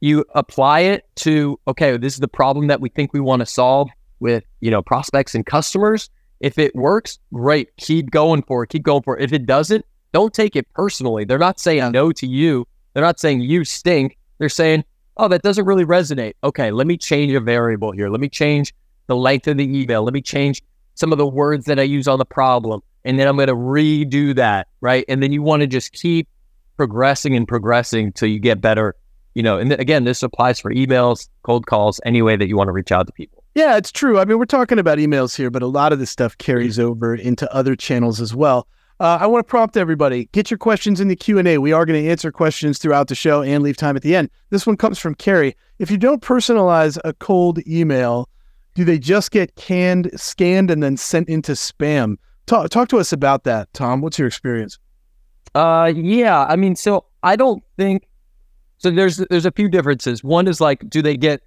you 0.00 0.24
apply 0.34 0.80
it 0.80 1.06
to 1.16 1.58
okay 1.66 1.96
this 1.96 2.14
is 2.14 2.20
the 2.20 2.28
problem 2.28 2.68
that 2.68 2.80
we 2.80 2.88
think 2.88 3.12
we 3.12 3.20
want 3.20 3.40
to 3.40 3.46
solve 3.46 3.88
with 4.20 4.44
you 4.60 4.70
know 4.70 4.82
prospects 4.82 5.34
and 5.34 5.46
customers 5.46 6.10
if 6.40 6.58
it 6.58 6.74
works 6.74 7.18
great 7.32 7.74
keep 7.76 8.10
going 8.10 8.42
for 8.42 8.62
it 8.62 8.68
keep 8.68 8.82
going 8.82 9.02
for 9.02 9.18
it 9.18 9.24
if 9.24 9.32
it 9.32 9.46
doesn't 9.46 9.84
don't 10.12 10.32
take 10.32 10.56
it 10.56 10.66
personally 10.74 11.24
they're 11.24 11.38
not 11.38 11.58
saying 11.58 11.92
no 11.92 12.12
to 12.12 12.26
you 12.26 12.66
they're 12.94 13.02
not 13.02 13.18
saying 13.18 13.40
you 13.40 13.64
stink 13.64 14.16
they're 14.38 14.48
saying 14.48 14.84
oh 15.18 15.28
that 15.28 15.42
doesn't 15.42 15.64
really 15.64 15.84
resonate 15.84 16.34
okay 16.44 16.70
let 16.70 16.86
me 16.86 16.96
change 16.96 17.32
a 17.32 17.40
variable 17.40 17.92
here 17.92 18.08
let 18.08 18.20
me 18.20 18.28
change 18.28 18.74
the 19.06 19.16
length 19.16 19.46
of 19.46 19.56
the 19.56 19.80
email 19.80 20.02
let 20.02 20.14
me 20.14 20.22
change 20.22 20.62
some 20.94 21.12
of 21.12 21.18
the 21.18 21.26
words 21.26 21.66
that 21.66 21.78
i 21.78 21.82
use 21.82 22.08
on 22.08 22.18
the 22.18 22.24
problem 22.24 22.80
and 23.04 23.18
then 23.18 23.26
i'm 23.28 23.36
going 23.36 23.48
to 23.48 23.54
redo 23.54 24.34
that 24.34 24.68
right 24.80 25.04
and 25.08 25.22
then 25.22 25.32
you 25.32 25.42
want 25.42 25.60
to 25.60 25.66
just 25.66 25.92
keep 25.92 26.28
progressing 26.76 27.34
and 27.34 27.48
progressing 27.48 28.12
till 28.12 28.28
you 28.28 28.38
get 28.38 28.60
better 28.60 28.94
you 29.38 29.44
know, 29.44 29.56
and 29.56 29.70
th- 29.70 29.80
again, 29.80 30.02
this 30.02 30.24
applies 30.24 30.58
for 30.58 30.72
emails, 30.72 31.28
cold 31.44 31.66
calls, 31.66 32.00
any 32.04 32.22
way 32.22 32.34
that 32.34 32.48
you 32.48 32.56
want 32.56 32.66
to 32.66 32.72
reach 32.72 32.90
out 32.90 33.06
to 33.06 33.12
people. 33.12 33.44
Yeah, 33.54 33.76
it's 33.76 33.92
true. 33.92 34.18
I 34.18 34.24
mean, 34.24 34.36
we're 34.36 34.46
talking 34.46 34.80
about 34.80 34.98
emails 34.98 35.36
here, 35.36 35.48
but 35.48 35.62
a 35.62 35.68
lot 35.68 35.92
of 35.92 36.00
this 36.00 36.10
stuff 36.10 36.36
carries 36.38 36.76
over 36.76 37.14
into 37.14 37.48
other 37.54 37.76
channels 37.76 38.20
as 38.20 38.34
well. 38.34 38.66
Uh, 39.00 39.18
I 39.20 39.26
want 39.26 39.46
to 39.46 39.48
prompt 39.48 39.76
everybody: 39.76 40.26
get 40.32 40.50
your 40.50 40.58
questions 40.58 41.00
in 41.00 41.08
the 41.08 41.16
Q 41.16 41.38
and 41.38 41.46
A. 41.46 41.58
We 41.58 41.72
are 41.72 41.86
going 41.86 42.02
to 42.02 42.10
answer 42.10 42.32
questions 42.32 42.78
throughout 42.78 43.08
the 43.08 43.14
show 43.14 43.42
and 43.42 43.62
leave 43.62 43.76
time 43.76 43.96
at 43.96 44.02
the 44.02 44.16
end. 44.16 44.30
This 44.50 44.66
one 44.66 44.76
comes 44.76 44.98
from 44.98 45.14
Carrie. 45.14 45.56
If 45.78 45.90
you 45.90 45.96
don't 45.96 46.22
personalize 46.22 46.98
a 47.04 47.12
cold 47.12 47.60
email, 47.66 48.28
do 48.74 48.84
they 48.84 48.98
just 48.98 49.30
get 49.30 49.54
canned, 49.56 50.10
scanned, 50.16 50.70
and 50.70 50.82
then 50.82 50.96
sent 50.96 51.28
into 51.28 51.52
spam? 51.52 52.16
Talk, 52.46 52.70
talk 52.70 52.88
to 52.88 52.98
us 52.98 53.12
about 53.12 53.44
that, 53.44 53.72
Tom. 53.72 54.00
What's 54.00 54.18
your 54.18 54.26
experience? 54.26 54.78
Uh, 55.54 55.92
yeah. 55.94 56.46
I 56.46 56.56
mean, 56.56 56.74
so 56.76 57.04
I 57.22 57.36
don't 57.36 57.62
think 57.76 58.08
so 58.78 58.90
there's 58.90 59.18
there's 59.18 59.46
a 59.46 59.52
few 59.52 59.68
differences. 59.68 60.24
One 60.24 60.48
is 60.48 60.60
like, 60.60 60.88
do 60.88 61.02
they 61.02 61.16
get 61.16 61.42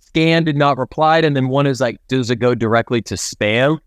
scanned 0.00 0.48
and 0.48 0.58
not 0.58 0.78
replied? 0.78 1.24
And 1.24 1.34
then 1.34 1.48
one 1.48 1.66
is 1.66 1.80
like, 1.80 1.98
does 2.08 2.30
it 2.30 2.36
go 2.36 2.54
directly 2.54 3.02
to 3.02 3.14
spam? 3.14 3.78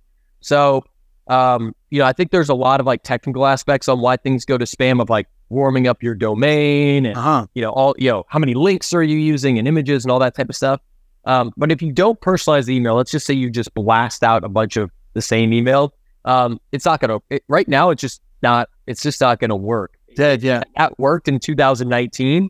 So 0.41 0.83
um, 1.27 1.75
you 1.89 1.99
know, 1.99 2.05
I 2.05 2.13
think 2.13 2.31
there's 2.31 2.49
a 2.49 2.55
lot 2.55 2.79
of 2.79 2.85
like 2.85 3.03
technical 3.03 3.45
aspects 3.45 3.87
on 3.87 3.99
why 3.99 4.17
things 4.17 4.45
go 4.45 4.57
to 4.57 4.65
spam 4.65 5.01
of 5.01 5.09
like 5.09 5.27
warming 5.49 5.87
up 5.87 6.03
your 6.03 6.15
domain 6.15 7.05
and 7.05 7.17
uh-huh. 7.17 7.47
you 7.53 7.61
know, 7.61 7.71
all 7.71 7.95
you 7.97 8.09
know, 8.09 8.25
how 8.27 8.39
many 8.39 8.53
links 8.53 8.93
are 8.93 9.03
you 9.03 9.17
using 9.17 9.57
and 9.57 9.67
images 9.67 10.03
and 10.03 10.11
all 10.11 10.19
that 10.19 10.35
type 10.35 10.49
of 10.49 10.55
stuff. 10.55 10.81
Um, 11.25 11.51
but 11.57 11.71
if 11.71 11.81
you 11.81 11.91
don't 11.91 12.19
personalize 12.21 12.65
the 12.65 12.75
email, 12.75 12.95
let's 12.95 13.11
just 13.11 13.25
say 13.25 13.33
you 13.33 13.49
just 13.49 13.73
blast 13.73 14.23
out 14.23 14.43
a 14.43 14.49
bunch 14.49 14.77
of 14.77 14.91
the 15.13 15.21
same 15.21 15.53
email, 15.53 15.93
um, 16.25 16.59
it's 16.71 16.85
not 16.85 16.99
gonna 16.99 17.19
it, 17.29 17.43
right 17.47 17.67
now 17.67 17.89
it's 17.89 18.01
just 18.01 18.21
not 18.41 18.69
it's 18.85 19.01
just 19.01 19.19
not 19.21 19.39
gonna 19.39 19.55
work. 19.55 19.97
Dead, 20.15 20.41
yeah. 20.41 20.63
That 20.75 20.97
worked 20.99 21.27
in 21.27 21.39
2019 21.39 22.49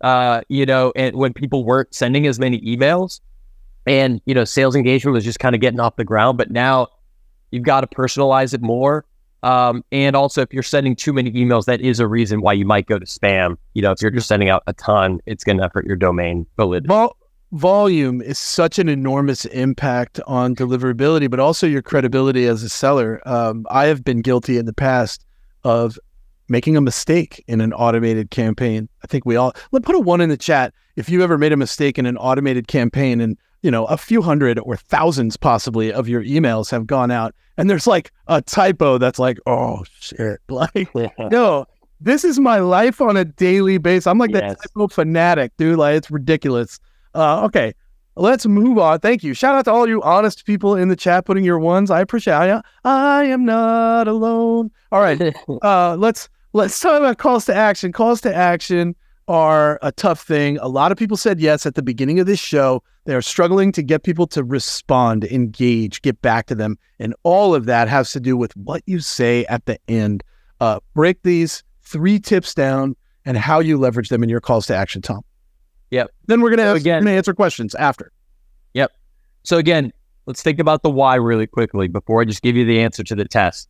uh, 0.00 0.42
you 0.48 0.66
know, 0.66 0.92
and 0.94 1.16
when 1.16 1.32
people 1.32 1.64
weren't 1.64 1.94
sending 1.94 2.26
as 2.26 2.38
many 2.38 2.60
emails 2.60 3.20
and, 3.86 4.20
you 4.26 4.34
know, 4.34 4.44
sales 4.44 4.76
engagement 4.76 5.14
was 5.14 5.24
just 5.24 5.38
kind 5.38 5.54
of 5.54 5.60
getting 5.60 5.80
off 5.80 5.96
the 5.96 6.04
ground. 6.04 6.36
But 6.38 6.50
now 6.50 6.88
you've 7.50 7.64
got 7.64 7.80
to 7.82 7.86
personalize 7.86 8.54
it 8.54 8.62
more. 8.62 9.04
Um, 9.42 9.84
and 9.92 10.16
also, 10.16 10.42
if 10.42 10.52
you're 10.52 10.62
sending 10.62 10.96
too 10.96 11.12
many 11.12 11.30
emails, 11.32 11.66
that 11.66 11.80
is 11.80 12.00
a 12.00 12.06
reason 12.06 12.40
why 12.40 12.52
you 12.54 12.64
might 12.64 12.86
go 12.86 12.98
to 12.98 13.06
spam. 13.06 13.56
You 13.74 13.82
know, 13.82 13.92
if 13.92 14.02
you're 14.02 14.10
just 14.10 14.28
sending 14.28 14.48
out 14.48 14.62
a 14.66 14.72
ton, 14.72 15.20
it's 15.26 15.44
going 15.44 15.58
to 15.58 15.70
hurt 15.72 15.86
your 15.86 15.96
domain 15.96 16.46
validity. 16.56 16.88
Vol- 16.88 17.16
volume 17.52 18.20
is 18.20 18.38
such 18.38 18.78
an 18.78 18.88
enormous 18.88 19.44
impact 19.46 20.20
on 20.26 20.56
deliverability, 20.56 21.30
but 21.30 21.38
also 21.38 21.66
your 21.66 21.82
credibility 21.82 22.46
as 22.46 22.62
a 22.62 22.68
seller. 22.68 23.20
Um, 23.24 23.66
I 23.70 23.86
have 23.86 24.02
been 24.02 24.20
guilty 24.20 24.58
in 24.58 24.66
the 24.66 24.72
past 24.72 25.24
of 25.64 25.98
making 26.48 26.76
a 26.76 26.80
mistake 26.80 27.44
in 27.46 27.60
an 27.60 27.72
automated 27.72 28.30
campaign. 28.30 28.88
I 29.04 29.06
think 29.06 29.26
we 29.26 29.36
all 29.36 29.52
let 29.72 29.82
put 29.82 29.94
a 29.94 30.00
one 30.00 30.20
in 30.20 30.28
the 30.28 30.36
chat 30.36 30.72
if 30.96 31.08
you 31.08 31.22
ever 31.22 31.38
made 31.38 31.52
a 31.52 31.56
mistake 31.56 31.98
in 31.98 32.06
an 32.06 32.16
automated 32.16 32.68
campaign 32.68 33.20
and 33.20 33.36
you 33.66 33.70
know 33.70 33.84
a 33.86 33.96
few 33.96 34.22
hundred 34.22 34.58
or 34.60 34.76
thousands 34.76 35.36
possibly 35.36 35.92
of 35.92 36.08
your 36.08 36.22
emails 36.22 36.70
have 36.70 36.86
gone 36.86 37.10
out 37.10 37.34
and 37.58 37.68
there's 37.68 37.86
like 37.86 38.12
a 38.28 38.40
typo 38.40 38.96
that's 38.96 39.18
like 39.18 39.38
oh 39.46 39.82
shit 40.00 40.40
like 40.48 40.88
no 41.18 41.66
this 42.00 42.24
is 42.24 42.38
my 42.38 42.58
life 42.58 43.00
on 43.00 43.16
a 43.16 43.24
daily 43.24 43.78
basis. 43.78 44.06
I'm 44.06 44.18
like 44.18 44.30
yes. 44.30 44.40
that 44.40 44.68
typo 44.68 44.88
fanatic, 44.88 45.52
dude. 45.56 45.78
Like 45.78 45.96
it's 45.96 46.10
ridiculous. 46.10 46.78
Uh, 47.14 47.44
okay, 47.44 47.72
let's 48.16 48.46
move 48.46 48.78
on. 48.78 49.00
Thank 49.00 49.24
you. 49.24 49.34
Shout 49.34 49.54
out 49.54 49.64
to 49.64 49.72
all 49.72 49.88
you 49.88 50.02
honest 50.02 50.44
people 50.44 50.74
in 50.74 50.88
the 50.88 50.96
chat 50.96 51.24
putting 51.24 51.44
your 51.44 51.58
ones. 51.58 51.90
I 51.90 52.00
appreciate 52.00 52.50
it. 52.50 52.62
I 52.84 53.24
am 53.24 53.44
not 53.44 54.08
alone. 54.08 54.70
All 54.92 55.00
right. 55.00 55.34
Uh, 55.62 55.96
let's 55.98 56.28
let's 56.52 56.78
talk 56.78 56.98
about 56.98 57.18
calls 57.18 57.46
to 57.46 57.54
action. 57.54 57.92
Calls 57.92 58.20
to 58.20 58.34
action 58.34 58.94
are 59.28 59.78
a 59.82 59.90
tough 59.90 60.22
thing. 60.22 60.58
A 60.58 60.68
lot 60.68 60.92
of 60.92 60.98
people 60.98 61.16
said 61.16 61.40
yes 61.40 61.66
at 61.66 61.74
the 61.74 61.82
beginning 61.82 62.20
of 62.20 62.26
this 62.26 62.38
show. 62.38 62.82
They 63.06 63.14
are 63.14 63.22
struggling 63.22 63.72
to 63.72 63.82
get 63.82 64.02
people 64.02 64.26
to 64.28 64.44
respond, 64.44 65.24
engage, 65.24 66.02
get 66.02 66.20
back 66.22 66.46
to 66.46 66.54
them. 66.54 66.78
And 66.98 67.14
all 67.22 67.54
of 67.54 67.66
that 67.66 67.88
has 67.88 68.12
to 68.12 68.20
do 68.20 68.36
with 68.36 68.56
what 68.56 68.82
you 68.86 69.00
say 69.00 69.44
at 69.46 69.64
the 69.66 69.78
end. 69.88 70.22
Uh, 70.60 70.80
break 70.94 71.22
these 71.22 71.62
three 71.82 72.18
tips 72.18 72.54
down 72.54 72.96
and 73.24 73.36
how 73.36 73.60
you 73.60 73.78
leverage 73.78 74.08
them 74.08 74.22
in 74.22 74.28
your 74.28 74.40
calls 74.40 74.66
to 74.66 74.76
action, 74.76 75.02
Tom. 75.02 75.22
Yep. 75.90 76.10
Then 76.26 76.40
we're 76.40 76.54
going 76.54 76.82
to 76.82 77.10
answer 77.10 77.32
questions 77.32 77.74
after. 77.76 78.12
Yep. 78.74 78.92
So 79.44 79.56
again, 79.56 79.92
let's 80.26 80.42
think 80.42 80.58
about 80.58 80.82
the 80.82 80.90
why 80.90 81.14
really 81.14 81.46
quickly 81.46 81.88
before 81.88 82.20
I 82.20 82.24
just 82.24 82.42
give 82.42 82.56
you 82.56 82.64
the 82.64 82.80
answer 82.80 83.04
to 83.04 83.14
the 83.14 83.24
test 83.24 83.68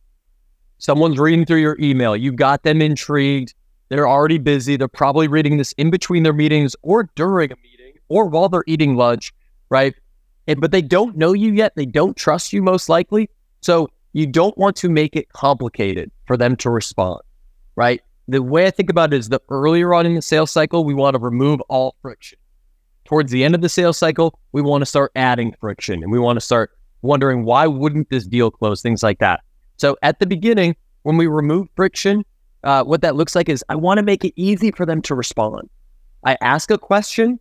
someone's 0.77 1.19
reading 1.19 1.45
through 1.45 1.59
your 1.59 1.77
email, 1.79 2.15
you've 2.15 2.35
got 2.35 2.63
them 2.63 2.81
intrigued, 2.81 3.53
They're 3.89 4.07
already 4.07 4.37
busy. 4.37 4.75
They're 4.75 4.87
probably 4.87 5.27
reading 5.27 5.57
this 5.57 5.71
in 5.73 5.89
between 5.89 6.23
their 6.23 6.33
meetings 6.33 6.75
or 6.81 7.09
during 7.15 7.51
a 7.51 7.55
meeting 7.55 7.66
or 8.09 8.25
while 8.25 8.49
they're 8.49 8.63
eating 8.67 8.95
lunch, 8.95 9.33
right? 9.69 9.93
And, 10.47 10.61
but 10.61 10.71
they 10.71 10.81
don't 10.81 11.17
know 11.17 11.33
you 11.33 11.51
yet. 11.51 11.73
They 11.75 11.85
don't 11.85 12.15
trust 12.15 12.53
you, 12.53 12.61
most 12.61 12.89
likely. 12.89 13.29
So 13.61 13.89
you 14.13 14.25
don't 14.25 14.57
want 14.57 14.75
to 14.77 14.89
make 14.89 15.15
it 15.15 15.31
complicated 15.33 16.11
for 16.25 16.37
them 16.37 16.55
to 16.57 16.69
respond, 16.69 17.21
right? 17.75 18.01
The 18.27 18.41
way 18.41 18.65
I 18.65 18.71
think 18.71 18.89
about 18.89 19.13
it 19.13 19.17
is 19.17 19.29
the 19.29 19.41
earlier 19.49 19.93
on 19.93 20.05
in 20.05 20.15
the 20.15 20.21
sales 20.21 20.51
cycle, 20.51 20.83
we 20.83 20.93
want 20.93 21.15
to 21.15 21.19
remove 21.19 21.61
all 21.69 21.95
friction. 22.01 22.37
Towards 23.05 23.31
the 23.31 23.43
end 23.43 23.55
of 23.55 23.61
the 23.61 23.69
sales 23.69 23.97
cycle, 23.97 24.37
we 24.51 24.61
want 24.61 24.81
to 24.81 24.85
start 24.85 25.11
adding 25.15 25.55
friction 25.61 26.03
and 26.03 26.11
we 26.11 26.19
want 26.19 26.35
to 26.37 26.41
start 26.41 26.71
wondering 27.01 27.45
why 27.45 27.67
wouldn't 27.67 28.09
this 28.09 28.25
deal 28.27 28.51
close, 28.51 28.81
things 28.81 29.03
like 29.03 29.19
that. 29.19 29.41
So 29.77 29.97
at 30.01 30.19
the 30.19 30.25
beginning, 30.25 30.75
when 31.03 31.15
we 31.15 31.27
remove 31.27 31.67
friction, 31.75 32.25
uh, 32.63 32.83
what 32.83 33.01
that 33.01 33.15
looks 33.15 33.35
like 33.35 33.47
is 33.47 33.63
I 33.69 33.75
want 33.75 33.99
to 33.99 34.03
make 34.03 34.25
it 34.25 34.33
easy 34.35 34.71
for 34.71 34.85
them 34.85 35.01
to 35.03 35.15
respond. 35.15 35.69
I 36.25 36.37
ask 36.41 36.69
a 36.69 36.77
question. 36.77 37.39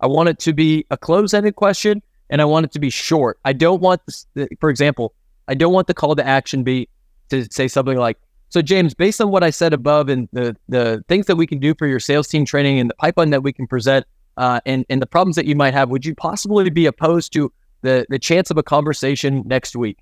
I 0.00 0.06
want 0.06 0.28
it 0.28 0.38
to 0.40 0.52
be 0.52 0.86
a 0.90 0.96
close 0.96 1.34
ended 1.34 1.56
question 1.56 2.02
and 2.30 2.40
I 2.40 2.44
want 2.44 2.64
it 2.64 2.72
to 2.72 2.78
be 2.78 2.90
short. 2.90 3.38
I 3.44 3.52
don't 3.52 3.80
want, 3.80 4.00
this, 4.06 4.26
for 4.60 4.70
example, 4.70 5.14
I 5.48 5.54
don't 5.54 5.72
want 5.72 5.86
the 5.86 5.94
call 5.94 6.14
to 6.14 6.26
action 6.26 6.62
be 6.62 6.88
to 7.30 7.46
say 7.50 7.68
something 7.68 7.96
like, 7.96 8.18
so 8.50 8.62
James, 8.62 8.94
based 8.94 9.20
on 9.20 9.30
what 9.30 9.42
I 9.42 9.50
said 9.50 9.74
above 9.74 10.08
and 10.08 10.28
the 10.32 10.56
the 10.68 11.04
things 11.08 11.26
that 11.26 11.36
we 11.36 11.46
can 11.46 11.58
do 11.58 11.74
for 11.74 11.86
your 11.86 12.00
sales 12.00 12.28
team 12.28 12.46
training 12.46 12.80
and 12.80 12.88
the 12.88 12.94
pipeline 12.94 13.28
that 13.30 13.42
we 13.42 13.52
can 13.52 13.66
present 13.66 14.06
uh, 14.38 14.60
and 14.64 14.86
and 14.88 15.02
the 15.02 15.06
problems 15.06 15.36
that 15.36 15.44
you 15.44 15.54
might 15.54 15.74
have, 15.74 15.90
would 15.90 16.06
you 16.06 16.14
possibly 16.14 16.70
be 16.70 16.86
opposed 16.86 17.32
to 17.34 17.52
the 17.82 18.06
the 18.08 18.18
chance 18.18 18.50
of 18.50 18.56
a 18.56 18.62
conversation 18.62 19.42
next 19.46 19.76
week? 19.76 19.98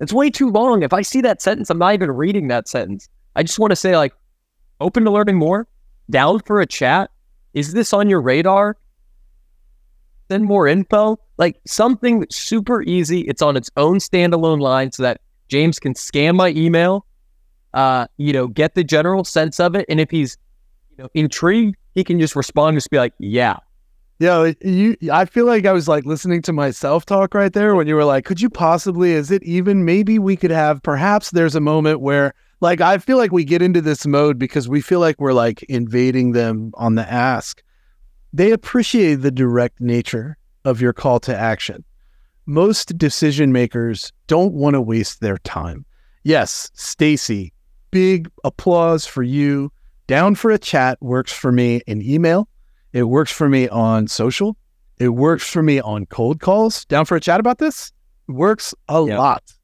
It's 0.00 0.12
way 0.12 0.28
too 0.28 0.50
long. 0.50 0.82
If 0.82 0.92
I 0.92 1.00
see 1.00 1.22
that 1.22 1.40
sentence, 1.40 1.70
I'm 1.70 1.78
not 1.78 1.94
even 1.94 2.10
reading 2.10 2.48
that 2.48 2.68
sentence. 2.68 3.08
I 3.34 3.42
just 3.42 3.58
want 3.58 3.70
to 3.70 3.76
say 3.76 3.96
like, 3.96 4.12
open 4.78 5.04
to 5.04 5.10
learning 5.10 5.36
more, 5.36 5.66
down 6.10 6.40
for 6.40 6.60
a 6.60 6.66
chat. 6.66 7.10
Is 7.54 7.72
this 7.72 7.94
on 7.94 8.10
your 8.10 8.20
radar? 8.20 8.76
Send 10.28 10.44
more 10.44 10.66
info, 10.66 11.18
like 11.38 11.60
something 11.66 12.26
super 12.30 12.82
easy. 12.82 13.20
It's 13.22 13.42
on 13.42 13.56
its 13.56 13.70
own 13.76 13.98
standalone 13.98 14.60
line 14.60 14.90
so 14.92 15.02
that 15.04 15.20
James 15.48 15.78
can 15.78 15.94
scan 15.94 16.36
my 16.36 16.48
email, 16.48 17.06
uh, 17.74 18.06
you 18.16 18.32
know, 18.32 18.48
get 18.48 18.74
the 18.74 18.82
general 18.82 19.24
sense 19.24 19.60
of 19.60 19.76
it. 19.76 19.86
And 19.88 20.00
if 20.00 20.10
he's, 20.10 20.36
you 20.90 21.04
know, 21.04 21.10
intrigued, 21.14 21.76
he 21.94 22.02
can 22.02 22.18
just 22.18 22.34
respond, 22.34 22.76
just 22.76 22.90
be 22.90 22.98
like, 22.98 23.14
yeah. 23.18 23.56
Yeah, 24.18 24.52
you. 24.62 24.96
I 25.12 25.26
feel 25.26 25.44
like 25.44 25.66
I 25.66 25.72
was 25.72 25.88
like 25.88 26.06
listening 26.06 26.40
to 26.42 26.52
myself 26.52 27.04
talk 27.04 27.34
right 27.34 27.52
there 27.52 27.74
when 27.74 27.86
you 27.86 27.94
were 27.94 28.04
like, 28.04 28.24
"Could 28.24 28.40
you 28.40 28.48
possibly? 28.48 29.12
Is 29.12 29.30
it 29.30 29.42
even? 29.42 29.84
Maybe 29.84 30.18
we 30.18 30.36
could 30.36 30.50
have. 30.50 30.82
Perhaps 30.82 31.32
there's 31.32 31.54
a 31.54 31.60
moment 31.60 32.00
where, 32.00 32.32
like, 32.62 32.80
I 32.80 32.96
feel 32.96 33.18
like 33.18 33.30
we 33.30 33.44
get 33.44 33.60
into 33.60 33.82
this 33.82 34.06
mode 34.06 34.38
because 34.38 34.70
we 34.70 34.80
feel 34.80 35.00
like 35.00 35.20
we're 35.20 35.34
like 35.34 35.62
invading 35.64 36.32
them 36.32 36.72
on 36.76 36.94
the 36.94 37.06
ask. 37.12 37.62
They 38.36 38.50
appreciate 38.50 39.14
the 39.16 39.30
direct 39.30 39.80
nature 39.80 40.36
of 40.66 40.78
your 40.78 40.92
call 40.92 41.20
to 41.20 41.34
action. 41.34 41.82
Most 42.44 42.98
decision 42.98 43.50
makers 43.50 44.12
don't 44.26 44.52
want 44.52 44.74
to 44.74 44.80
waste 44.82 45.22
their 45.22 45.38
time. 45.38 45.86
Yes, 46.22 46.70
Stacy, 46.74 47.54
big 47.90 48.28
applause 48.44 49.06
for 49.06 49.22
you. 49.22 49.72
Down 50.06 50.34
for 50.34 50.50
a 50.50 50.58
chat 50.58 50.98
works 51.00 51.32
for 51.32 51.50
me 51.50 51.80
in 51.86 52.02
email. 52.02 52.46
It 52.92 53.04
works 53.04 53.32
for 53.32 53.48
me 53.48 53.70
on 53.70 54.06
social. 54.06 54.54
It 54.98 55.08
works 55.14 55.48
for 55.48 55.62
me 55.62 55.80
on 55.80 56.04
cold 56.04 56.40
calls. 56.40 56.84
Down 56.84 57.06
for 57.06 57.16
a 57.16 57.20
chat 57.20 57.40
about 57.40 57.56
this? 57.56 57.90
Works 58.28 58.74
a 58.90 59.02
Yep. 59.02 59.18
lot. 59.18 59.54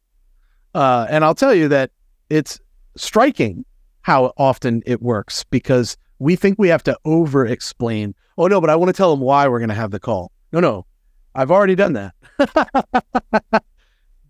Uh, 0.74 1.06
and 1.10 1.26
I'll 1.26 1.34
tell 1.34 1.54
you 1.54 1.68
that 1.68 1.90
it's 2.30 2.58
striking 2.96 3.66
how 4.00 4.32
often 4.38 4.82
it 4.86 5.02
works 5.02 5.44
because 5.50 5.98
we 6.22 6.36
think 6.36 6.58
we 6.58 6.68
have 6.68 6.84
to 6.84 6.96
over 7.04 7.44
explain. 7.44 8.14
Oh, 8.38 8.46
no, 8.46 8.60
but 8.60 8.70
I 8.70 8.76
want 8.76 8.88
to 8.88 8.92
tell 8.92 9.10
them 9.10 9.20
why 9.20 9.48
we're 9.48 9.58
going 9.58 9.68
to 9.70 9.74
have 9.74 9.90
the 9.90 9.98
call. 9.98 10.30
No, 10.52 10.60
no, 10.60 10.86
I've 11.34 11.50
already 11.50 11.74
done 11.74 11.94
that. 11.94 13.64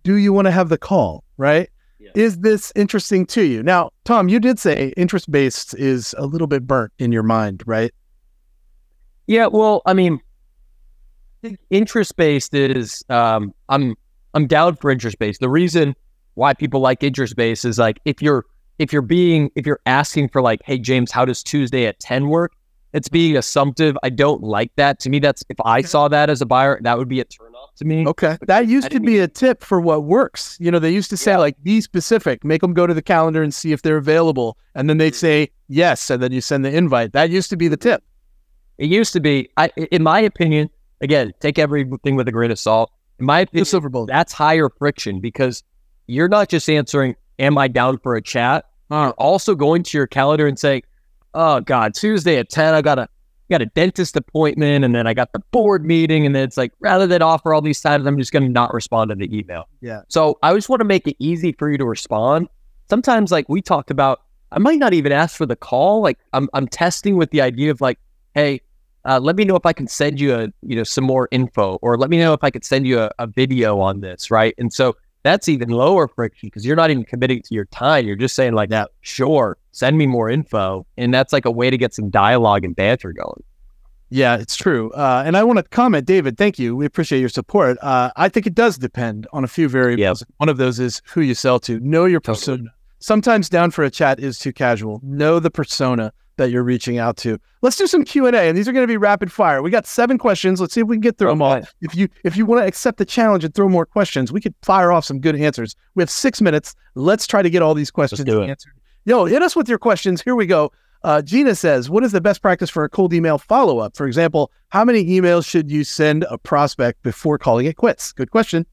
Do 0.03 0.17
you 0.17 0.33
want 0.33 0.47
to 0.47 0.51
have 0.51 0.71
the 0.71 0.79
call? 0.79 1.23
Right? 1.37 1.69
Yeah. 1.99 2.11
Is 2.15 2.39
this 2.39 2.73
interesting 2.75 3.27
to 3.27 3.43
you? 3.43 3.63
Now, 3.63 3.91
Tom, 4.05 4.29
you 4.29 4.41
did 4.41 4.59
say 4.59 4.93
interest 4.97 5.31
based 5.31 5.75
is 5.75 6.15
a 6.19 6.27
little 6.27 6.49
bit 6.49 6.67
burnt 6.67 6.93
in 6.99 7.13
your 7.13 7.23
mind, 7.23 7.63
right? 7.67 7.93
Yeah, 9.27 9.47
well, 9.47 9.83
I 9.87 9.93
mean, 9.93 10.19
interest 11.71 12.17
based 12.17 12.55
is 12.55 13.05
um, 13.09 13.55
I'm 13.69 13.95
I'm 14.35 14.47
down 14.47 14.77
for 14.77 14.91
interest 14.91 15.19
based. 15.19 15.41
The 15.41 15.49
reason 15.49 15.95
why 16.35 16.55
people 16.55 16.81
like 16.81 17.03
interest 17.03 17.37
based 17.37 17.65
is 17.65 17.79
like 17.79 18.01
if 18.05 18.21
you're 18.21 18.47
if 18.79 18.93
you're 18.93 19.03
being 19.03 19.51
if 19.55 19.67
you're 19.67 19.81
asking 19.87 20.29
for 20.29 20.43
like, 20.43 20.61
hey 20.65 20.79
James, 20.79 21.11
how 21.11 21.25
does 21.25 21.43
Tuesday 21.43 21.87
at 21.87 21.99
ten 22.01 22.29
work? 22.29 22.53
It's 22.93 23.09
being 23.09 23.33
mm-hmm. 23.33 23.39
assumptive. 23.39 23.97
I 24.03 24.11
don't 24.11 24.43
like 24.43 24.71
that. 24.77 25.01
To 25.01 25.11
me, 25.11 25.19
that's 25.19 25.43
if 25.49 25.57
I 25.65 25.83
saw 25.83 26.09
that 26.09 26.29
as 26.29 26.43
a 26.43 26.47
buyer, 26.47 26.79
that 26.83 26.99
would 26.99 27.09
be 27.09 27.21
a 27.21 27.25
turn 27.25 27.55
off 27.55 27.75
to 27.77 27.85
me. 27.85 28.07
Okay. 28.07 28.37
That 28.47 28.67
used 28.67 28.91
to 28.91 29.01
be 29.01 29.19
a 29.19 29.29
tip 29.29 29.63
for 29.63 29.81
what 29.81 30.05
works. 30.05 30.59
You 30.61 30.71
know, 30.71 30.79
they 30.79 30.91
used 30.91 31.09
to 31.11 31.17
say, 31.17 31.33
Yeah. 31.33 31.39
like, 31.39 31.63
be 31.63 31.81
specific, 31.81 32.45
make 32.45 32.61
them 32.61 32.75
go 32.75 32.87
to 32.87 32.93
the 32.93 33.03
calendar 33.03 33.43
and 33.43 33.55
see 33.55 33.73
if 33.73 33.81
they're 33.81 33.97
available. 33.97 34.59
And 34.75 34.91
then 34.91 34.99
they'd 34.99 35.15
mm-hmm. 35.15 35.17
say 35.17 35.51
yes. 35.69 36.11
And 36.11 36.23
then 36.23 36.33
you 36.33 36.43
send 36.43 36.65
the 36.65 36.77
invite. 36.77 37.13
That 37.13 37.31
used 37.31 37.49
to 37.51 37.57
be 37.57 37.69
the 37.69 37.79
tip. 37.79 38.03
It 38.77 38.91
used 38.91 39.13
to 39.15 39.21
be, 39.21 39.49
I, 39.57 39.71
in 39.91 40.03
my 40.03 40.21
opinion, 40.21 40.69
again, 41.01 41.33
take 41.41 41.59
everything 41.59 42.17
with 42.17 42.29
a 42.29 42.33
grain 42.33 42.51
of 42.51 42.59
salt. 42.59 42.91
In 43.19 43.27
my 43.27 43.41
The 43.41 43.43
opinion, 43.45 43.65
silver 43.67 43.89
bullet. 43.89 44.09
that's 44.09 44.33
higher 44.33 44.69
friction 44.69 45.21
because 45.21 45.63
you're 46.09 46.29
not 46.29 46.49
just 46.49 46.69
answering, 46.69 47.15
"Am 47.43 47.59
I 47.59 47.69
down 47.69 47.99
for 47.99 48.17
a 48.17 48.23
chat?" 48.23 48.65
You're 48.91 49.11
also 49.13 49.55
going 49.55 49.83
to 49.85 49.99
your 49.99 50.07
calendar 50.07 50.47
and 50.47 50.59
saying, 50.59 50.83
"Oh 51.35 51.61
God, 51.61 51.95
Tuesday 51.95 52.39
at 52.39 52.49
ten, 52.49 52.75
I 52.75 52.83
got 52.83 52.99
a 52.99 53.09
got 53.51 53.63
a 53.63 53.67
dentist 53.67 54.17
appointment, 54.17 54.85
and 54.85 54.95
then 54.95 55.07
I 55.07 55.15
got 55.15 55.33
the 55.33 55.41
board 55.51 55.85
meeting, 55.85 56.27
and 56.27 56.35
then 56.35 56.43
it's 56.43 56.57
like 56.57 56.73
rather 56.81 57.07
than 57.07 57.23
offer 57.23 57.55
all 57.55 57.61
these 57.61 57.81
times, 57.81 58.07
I'm 58.07 58.19
just 58.19 58.33
going 58.33 58.45
to 58.45 58.49
not 58.49 58.73
respond 58.75 59.11
to 59.11 59.15
the 59.15 59.35
email." 59.37 59.69
Yeah. 59.81 60.03
So 60.09 60.39
I 60.43 60.55
just 60.55 60.69
want 60.69 60.81
to 60.81 60.85
make 60.85 61.07
it 61.07 61.17
easy 61.19 61.53
for 61.53 61.71
you 61.71 61.79
to 61.79 61.85
respond. 61.85 62.49
Sometimes, 62.89 63.31
like 63.31 63.49
we 63.49 63.63
talked 63.63 63.91
about, 63.91 64.23
I 64.51 64.59
might 64.59 64.79
not 64.79 64.93
even 64.95 65.13
ask 65.13 65.37
for 65.37 65.47
the 65.47 65.57
call. 65.57 66.03
Like 66.03 66.19
I'm 66.33 66.49
I'm 66.55 66.67
testing 66.69 67.17
with 67.17 67.31
the 67.31 67.41
idea 67.41 67.71
of 67.71 67.81
like, 67.81 67.99
hey, 68.35 68.61
uh, 69.05 69.19
let 69.21 69.37
me 69.37 69.45
know 69.45 69.57
if 69.57 69.67
I 69.67 69.73
can 69.73 69.87
send 69.87 70.21
you 70.21 70.35
a 70.35 70.49
you 70.63 70.77
know 70.77 70.85
some 70.85 71.05
more 71.05 71.29
info, 71.31 71.79
or 71.83 71.97
let 71.97 72.11
me 72.11 72.19
know 72.19 72.33
if 72.33 72.45
I 72.45 72.51
could 72.51 72.65
send 72.65 72.87
you 72.87 73.01
a, 73.01 73.11
a 73.19 73.27
video 73.27 73.81
on 73.81 74.01
this, 74.01 74.31
right? 74.31 74.55
And 74.59 74.73
so 74.73 74.97
that's 75.23 75.49
even 75.49 75.69
lower 75.69 76.09
friction 76.09 76.49
because 76.49 76.67
you're 76.67 76.77
not 76.77 76.91
even 76.91 77.05
committing 77.05 77.43
to 77.43 77.55
your 77.55 77.67
time. 77.67 78.07
You're 78.07 78.17
just 78.17 78.35
saying 78.35 78.55
like, 78.55 78.71
that, 78.71 78.91
sure, 79.01 79.57
send 79.73 79.97
me 79.99 80.07
more 80.07 80.29
info, 80.29 80.87
and 80.97 81.13
that's 81.13 81.33
like 81.33 81.45
a 81.45 81.51
way 81.51 81.71
to 81.71 81.79
get 81.79 81.95
some 81.95 82.11
dialogue 82.11 82.65
and 82.65 82.75
banter 82.75 83.13
going. 83.13 83.43
Yeah, 84.11 84.37
it's 84.37 84.57
true. 84.57 84.91
Uh, 84.91 85.23
and 85.25 85.39
I 85.39 85.45
want 85.45 85.57
to 85.59 85.63
comment, 85.63 86.07
David, 86.07 86.37
thank 86.37 86.59
you. 86.59 86.77
We 86.77 86.85
appreciate 86.85 87.21
your 87.21 87.31
support. 87.31 87.79
Uh, 87.81 88.11
I 88.15 88.29
think 88.29 88.47
it 88.47 88.55
does 88.55 88.77
depend 88.77 89.27
on 89.33 89.43
a 89.43 89.49
few 89.49 89.71
variables. 89.71 90.23
One 90.37 90.51
of 90.51 90.59
those 90.59 90.79
is 90.79 91.01
who 91.07 91.23
you 91.23 91.35
sell 91.35 91.59
to. 91.61 91.81
Know 91.81 92.05
your 92.05 92.21
Totally. 92.21 92.35
persona. 92.35 92.75
Sometimes 92.99 93.49
down 93.49 93.71
for 93.71 93.85
a 93.85 93.91
chat 93.91 94.21
is 94.21 94.39
too 94.39 94.53
casual. 94.53 95.01
Know 95.03 95.41
the 95.41 95.51
persona 95.51 96.13
that 96.37 96.51
you're 96.51 96.63
reaching 96.63 96.99
out 96.99 97.17
to. 97.19 97.39
Let's 97.63 97.77
do 97.77 97.87
some 97.87 98.05
Q&A, 98.05 98.33
and 98.33 98.57
these 98.57 98.69
are 98.69 98.73
going 98.73 98.83
to 98.83 98.89
be 98.89 98.97
rapid 98.97 99.31
fire. 99.31 99.63
We 99.63 99.71
got 99.71 99.87
seven 99.87 100.19
questions. 100.19 100.61
Let's 100.61 100.75
see 100.75 100.81
if 100.81 100.87
we 100.87 100.97
can 100.97 101.01
get 101.01 101.19
through 101.19 101.29
them 101.29 101.43
all. 101.43 101.63
If 101.81 101.95
you 101.95 102.09
if 102.25 102.37
you 102.37 102.47
want 102.47 102.63
to 102.63 102.67
accept 102.67 102.99
the 102.99 103.05
challenge 103.05 103.45
and 103.45 103.55
throw 103.55 103.69
more 103.69 103.87
questions, 103.87 104.33
we 104.33 104.41
could 104.41 104.55
fire 104.63 104.93
off 104.93 105.05
some 105.05 105.21
good 105.21 105.37
answers. 105.37 105.77
We 105.95 106.03
have 106.03 106.11
six 106.11 106.41
minutes. 106.41 106.75
Let's 106.95 107.27
try 107.27 107.43
to 107.43 107.51
get 107.51 107.63
all 107.63 107.75
these 107.75 107.91
questions 107.91 108.29
answered. 108.29 108.73
Yo, 109.05 109.25
hit 109.25 109.43
us 109.43 109.57
with 109.57 109.69
your 109.69 109.79
questions. 109.79 110.23
Here 110.23 110.35
we 110.35 110.47
go. 110.47 110.73
Uh, 111.05 111.21
Gina 111.21 111.55
says, 111.55 111.91
"What 111.91 112.05
is 112.05 112.13
the 112.13 112.21
best 112.21 112.41
practice 112.43 112.71
for 112.71 112.85
a 112.85 112.89
cold 112.89 113.13
email 113.13 113.39
follow 113.39 113.79
up? 113.79 113.97
For 113.97 114.07
example, 114.07 114.53
how 114.69 114.85
many 114.85 115.05
emails 115.05 115.47
should 115.47 115.71
you 115.71 115.85
send 115.85 116.25
a 116.31 116.39
prospect 116.39 117.03
before 117.03 117.39
calling 117.39 117.67
it 117.67 117.77
quits?" 117.77 118.13
Good 118.13 118.31
question. 118.31 118.67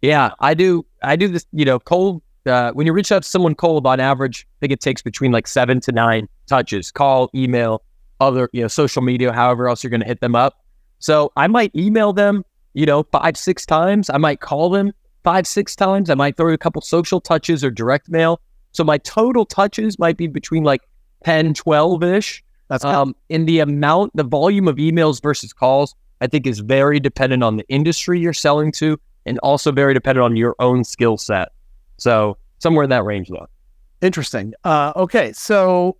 Yeah, 0.00 0.32
I 0.40 0.54
do. 0.54 0.84
I 1.02 1.16
do 1.16 1.28
this. 1.28 1.46
You 1.52 1.64
know, 1.64 1.78
cold. 1.78 2.22
Uh, 2.46 2.72
when 2.72 2.86
you 2.86 2.92
reach 2.92 3.10
out 3.10 3.22
to 3.22 3.28
someone 3.28 3.54
cold, 3.54 3.86
on 3.86 4.00
average, 4.00 4.46
I 4.46 4.56
think 4.60 4.72
it 4.72 4.80
takes 4.80 5.00
between 5.00 5.32
like 5.32 5.46
seven 5.46 5.80
to 5.80 5.92
nine 5.92 6.28
touches: 6.46 6.90
call, 6.90 7.30
email, 7.34 7.82
other, 8.20 8.48
you 8.52 8.62
know, 8.62 8.68
social 8.68 9.02
media, 9.02 9.32
however 9.32 9.68
else 9.68 9.82
you're 9.82 9.90
going 9.90 10.00
to 10.00 10.06
hit 10.06 10.20
them 10.20 10.34
up. 10.34 10.64
So 10.98 11.32
I 11.36 11.46
might 11.46 11.74
email 11.74 12.12
them, 12.12 12.44
you 12.72 12.86
know, 12.86 13.02
five, 13.12 13.36
six 13.36 13.66
times. 13.66 14.10
I 14.10 14.18
might 14.18 14.40
call 14.40 14.70
them 14.70 14.92
five, 15.22 15.46
six 15.46 15.74
times. 15.76 16.10
I 16.10 16.14
might 16.14 16.36
throw 16.36 16.52
a 16.52 16.58
couple 16.58 16.80
social 16.82 17.20
touches 17.20 17.64
or 17.64 17.70
direct 17.70 18.08
mail. 18.08 18.40
So 18.72 18.84
my 18.84 18.98
total 18.98 19.44
touches 19.44 19.98
might 19.98 20.16
be 20.16 20.26
between 20.26 20.64
like 20.64 20.82
10, 21.24 21.54
12 21.54 22.02
ish. 22.02 22.44
That's 22.68 22.84
Um, 22.84 23.14
in 23.28 23.44
the 23.46 23.60
amount, 23.60 24.12
the 24.14 24.24
volume 24.24 24.68
of 24.68 24.76
emails 24.76 25.22
versus 25.22 25.52
calls, 25.52 25.94
I 26.20 26.26
think 26.26 26.46
is 26.46 26.60
very 26.60 27.00
dependent 27.00 27.42
on 27.42 27.56
the 27.56 27.64
industry 27.68 28.18
you're 28.18 28.32
selling 28.32 28.72
to 28.72 28.98
and 29.26 29.38
also 29.38 29.72
very 29.72 29.94
dependent 29.94 30.24
on 30.24 30.36
your 30.36 30.54
own 30.58 30.84
skill 30.84 31.16
set. 31.16 31.50
So 31.98 32.36
somewhere 32.58 32.84
in 32.84 32.90
that 32.90 33.04
range, 33.04 33.28
though. 33.28 33.46
Interesting. 34.00 34.54
Uh, 34.64 34.92
okay, 34.96 35.32
so 35.32 35.96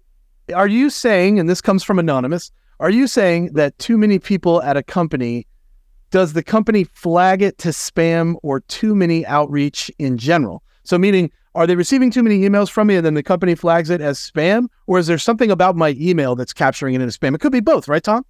are 0.53 0.67
you 0.69 0.91
saying, 0.91 1.39
and 1.39 1.49
this 1.49 1.61
comes 1.61 1.85
from 1.85 1.99
anonymous, 1.99 2.51
are 2.81 2.91
you 2.91 3.07
saying 3.07 3.53
that 3.55 3.79
too 3.79 3.97
many 3.97 4.19
people 4.19 4.63
at 4.63 4.77
a 4.77 4.83
company 4.83 5.47
does 6.11 6.33
the 6.33 6.43
company 6.43 6.85
flag 6.85 7.43
it 7.43 7.59
to 7.59 7.69
spam 7.71 8.37
or 8.43 8.61
too 8.61 8.95
many 8.95 9.27
outreach 9.27 9.91
in 9.99 10.17
general? 10.19 10.63
So, 10.85 10.99
meaning, 10.99 11.31
Are 11.57 11.67
they 11.69 11.77
receiving 11.77 12.11
too 12.11 12.23
many 12.23 12.41
emails 12.41 12.69
from 12.69 12.89
me 12.89 12.97
and 12.97 13.07
then 13.07 13.15
the 13.15 13.23
company 13.23 13.55
flags 13.55 13.89
it 13.89 14.01
as 14.01 14.19
spam? 14.19 14.67
Or 14.87 14.99
is 14.99 15.07
there 15.07 15.19
something 15.19 15.51
about 15.51 15.77
my 15.77 15.91
email 16.01 16.35
that's 16.35 16.53
capturing 16.53 16.95
it 16.95 17.01
as 17.01 17.17
spam? 17.17 17.35
It 17.35 17.41
could 17.41 17.53
be 17.53 17.61
both, 17.61 17.87
right, 17.87 18.03
Tom? 18.03 18.25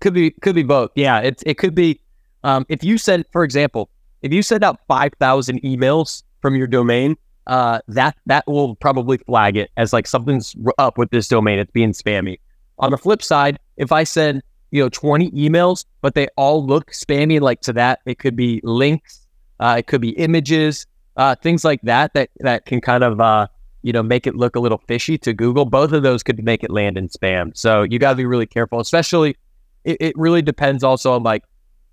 Could 0.00 0.14
be 0.14 0.32
could 0.42 0.54
be 0.54 0.62
both. 0.62 0.90
Yeah, 0.94 1.20
it 1.20 1.42
it 1.46 1.54
could 1.58 1.74
be. 1.74 2.00
Um, 2.44 2.66
if 2.68 2.84
you 2.84 2.98
send, 2.98 3.24
for 3.32 3.44
example, 3.44 3.88
if 4.22 4.32
you 4.32 4.42
send 4.42 4.62
out 4.62 4.78
five 4.88 5.12
thousand 5.18 5.62
emails 5.62 6.22
from 6.40 6.54
your 6.54 6.66
domain, 6.66 7.16
uh, 7.46 7.80
that 7.88 8.16
that 8.26 8.46
will 8.46 8.74
probably 8.76 9.18
flag 9.18 9.56
it 9.56 9.70
as 9.76 9.92
like 9.92 10.06
something's 10.06 10.54
up 10.78 10.98
with 10.98 11.10
this 11.10 11.28
domain. 11.28 11.58
It's 11.58 11.70
being 11.70 11.92
spammy. 11.92 12.38
On 12.78 12.90
the 12.90 12.98
flip 12.98 13.22
side, 13.22 13.58
if 13.76 13.92
I 13.92 14.04
send 14.04 14.42
you 14.70 14.82
know 14.82 14.88
twenty 14.88 15.30
emails, 15.30 15.84
but 16.00 16.14
they 16.14 16.28
all 16.36 16.64
look 16.64 16.90
spammy, 16.90 17.40
like 17.40 17.60
to 17.62 17.72
that, 17.74 18.00
it 18.06 18.18
could 18.18 18.36
be 18.36 18.60
links, 18.64 19.26
uh, 19.60 19.76
it 19.78 19.86
could 19.86 20.00
be 20.00 20.10
images, 20.10 20.86
uh, 21.16 21.34
things 21.36 21.64
like 21.64 21.80
that 21.82 22.12
that 22.14 22.30
that 22.40 22.66
can 22.66 22.80
kind 22.80 23.04
of 23.04 23.20
uh, 23.20 23.46
you 23.82 23.92
know 23.92 24.02
make 24.02 24.26
it 24.26 24.34
look 24.34 24.56
a 24.56 24.60
little 24.60 24.82
fishy 24.88 25.16
to 25.18 25.32
Google. 25.32 25.64
Both 25.64 25.92
of 25.92 26.02
those 26.02 26.22
could 26.22 26.42
make 26.44 26.64
it 26.64 26.70
land 26.70 26.98
in 26.98 27.08
spam. 27.08 27.56
So 27.56 27.82
you 27.82 27.98
got 27.98 28.10
to 28.10 28.16
be 28.16 28.26
really 28.26 28.46
careful, 28.46 28.80
especially 28.80 29.36
it, 29.84 29.96
it 30.00 30.18
really 30.18 30.42
depends 30.42 30.84
also 30.84 31.12
on 31.12 31.22
like 31.22 31.44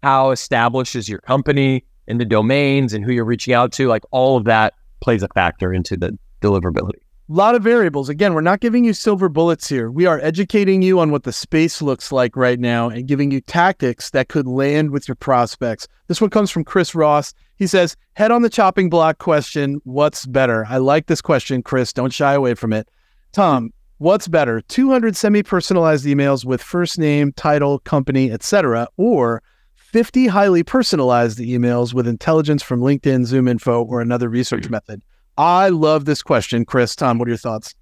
how 0.02 0.32
established 0.32 0.96
is 0.96 1.08
your 1.08 1.20
company 1.20 1.86
and 2.08 2.20
the 2.20 2.26
domains 2.26 2.94
and 2.94 3.06
who 3.06 3.13
you're 3.13 3.24
reaching 3.24 3.54
out 3.54 3.72
to. 3.74 3.88
Like 3.88 4.04
all 4.12 4.36
of 4.36 4.44
that 4.46 4.74
plays 5.04 5.22
a 5.22 5.28
factor 5.30 5.74
into 5.74 5.98
the 5.98 6.18
deliverability. 6.42 7.02
A 7.30 7.34
lot 7.34 7.56
of 7.56 7.63
variables. 7.63 8.10
Again, 8.10 8.34
we're 8.34 8.42
not 8.42 8.60
giving 8.60 8.84
you 8.84 8.94
silver 8.94 9.28
bullets 9.28 9.68
here. 9.68 9.92
We 9.92 10.06
are 10.06 10.20
educating 10.22 10.82
you 10.82 11.00
on 11.00 11.12
what 11.12 11.24
the 11.24 11.34
space 11.34 11.82
looks 11.82 12.12
like 12.12 12.36
right 12.36 12.60
now 12.60 12.89
and 12.89 13.08
giving 13.08 13.30
you 13.30 13.42
tactics 13.42 14.10
that 14.12 14.30
could 14.30 14.48
land 14.48 14.92
with 14.92 15.08
your 15.08 15.16
prospects. 15.16 15.88
This 16.08 16.22
one 16.22 16.30
comes 16.30 16.52
from 16.52 16.63
Chris 16.63 16.96
Ross. 16.96 17.34
He 17.56 17.68
says, 17.68 17.96
Head 18.13 18.32
on 18.32 18.44
the 18.44 18.50
chopping 18.50 18.89
block 18.89 19.18
question 19.18 19.82
What's 19.84 20.26
better? 20.26 20.66
I 20.68 20.78
like 20.78 21.08
this 21.08 21.22
question, 21.22 21.63
Chris. 21.63 21.94
Don't 21.94 22.13
shy 22.13 22.34
away 22.34 22.56
from 22.56 22.74
it. 22.74 22.89
Tom, 23.32 23.72
What's 24.00 24.28
better, 24.28 24.60
200 24.60 25.16
semi-personalized 25.16 26.06
emails 26.06 26.44
with 26.44 26.62
first 26.62 27.00
name, 27.00 27.32
title, 27.34 27.80
company, 27.80 28.32
etc., 28.32 28.88
or 28.98 29.42
50 29.93 30.25
highly 30.25 30.63
personalized 30.63 31.38
emails 31.38 31.93
with 31.93 32.08
intelligence 32.08 32.63
from 32.63 32.82
LinkedIn, 32.82 33.27
ZoomInfo, 33.27 33.86
or 33.88 34.01
another 34.01 34.27
research 34.27 34.67
method? 34.67 35.03
I 35.38 35.69
love 35.69 36.06
this 36.06 36.23
question, 36.23 36.65
Chris. 36.65 36.95
Tom, 36.95 37.19
what 37.19 37.27
are 37.27 37.29
your 37.29 37.38
thoughts? 37.38 37.75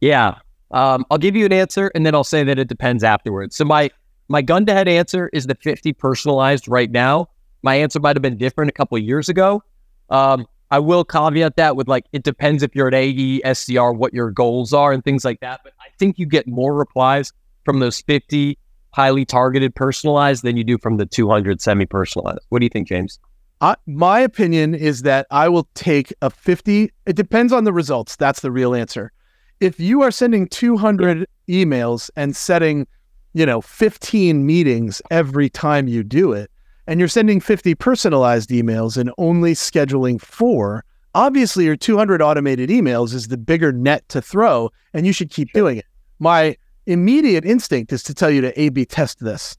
Yeah, 0.00 0.38
um, 0.72 1.06
I'll 1.08 1.18
give 1.18 1.36
you 1.36 1.46
an 1.46 1.52
answer, 1.52 1.92
and 1.94 2.04
then 2.04 2.16
I'll 2.16 2.24
say 2.24 2.42
that 2.42 2.58
it 2.58 2.66
depends 2.66 3.04
afterwards. 3.04 3.54
So 3.54 3.64
my 3.64 3.90
my 4.28 4.42
gun 4.42 4.66
to 4.66 4.74
head 4.74 4.88
answer 4.88 5.30
is 5.32 5.46
the 5.46 5.54
50 5.54 5.92
personalized 5.92 6.66
right 6.66 6.90
now. 6.90 7.28
My 7.62 7.76
answer 7.76 8.00
might 8.00 8.16
have 8.16 8.22
been 8.22 8.36
different 8.36 8.68
a 8.70 8.72
couple 8.72 8.98
of 8.98 9.04
years 9.04 9.28
ago. 9.28 9.62
Um, 10.10 10.46
I 10.72 10.80
will 10.80 11.04
caveat 11.04 11.54
that 11.56 11.76
with 11.76 11.86
like 11.86 12.06
it 12.12 12.24
depends 12.24 12.64
if 12.64 12.74
you're 12.74 12.88
an 12.88 12.94
AE, 12.94 13.40
SDR, 13.42 13.96
what 13.96 14.12
your 14.12 14.32
goals 14.32 14.72
are 14.72 14.92
and 14.92 15.04
things 15.04 15.24
like 15.24 15.38
that. 15.40 15.60
But 15.62 15.74
I 15.80 15.90
think 15.96 16.18
you 16.18 16.26
get 16.26 16.48
more 16.48 16.74
replies 16.74 17.32
from 17.64 17.78
those 17.78 18.00
50 18.00 18.58
highly 18.96 19.26
targeted 19.26 19.74
personalized 19.74 20.42
than 20.42 20.56
you 20.56 20.64
do 20.64 20.78
from 20.78 20.96
the 20.96 21.04
200 21.04 21.60
semi 21.60 21.84
personalized. 21.84 22.40
What 22.48 22.60
do 22.60 22.64
you 22.64 22.70
think, 22.70 22.88
James? 22.88 23.20
Uh, 23.60 23.76
my 23.86 24.20
opinion 24.20 24.74
is 24.74 25.02
that 25.02 25.26
I 25.30 25.50
will 25.50 25.68
take 25.74 26.14
a 26.22 26.30
50. 26.30 26.90
It 27.04 27.14
depends 27.14 27.52
on 27.52 27.64
the 27.64 27.74
results. 27.74 28.16
That's 28.16 28.40
the 28.40 28.50
real 28.50 28.74
answer. 28.74 29.12
If 29.60 29.78
you 29.78 30.00
are 30.02 30.10
sending 30.10 30.48
200 30.48 31.26
emails 31.48 32.10
and 32.16 32.34
setting, 32.34 32.86
you 33.34 33.44
know, 33.44 33.60
15 33.60 34.44
meetings 34.44 35.02
every 35.10 35.50
time 35.50 35.88
you 35.88 36.02
do 36.02 36.32
it, 36.32 36.50
and 36.86 36.98
you're 36.98 37.08
sending 37.08 37.40
50 37.40 37.74
personalized 37.74 38.48
emails 38.48 38.96
and 38.96 39.10
only 39.18 39.52
scheduling 39.52 40.20
four, 40.20 40.84
obviously 41.14 41.66
your 41.66 41.76
200 41.76 42.22
automated 42.22 42.70
emails 42.70 43.12
is 43.12 43.28
the 43.28 43.36
bigger 43.36 43.72
net 43.72 44.08
to 44.08 44.22
throw, 44.22 44.70
and 44.94 45.06
you 45.06 45.12
should 45.12 45.30
keep 45.30 45.52
doing 45.52 45.78
it. 45.78 45.86
My 46.18 46.56
immediate 46.86 47.44
instinct 47.44 47.92
is 47.92 48.02
to 48.04 48.14
tell 48.14 48.30
you 48.30 48.40
to 48.40 48.60
A 48.60 48.68
B 48.70 48.84
test 48.84 49.20
this. 49.20 49.56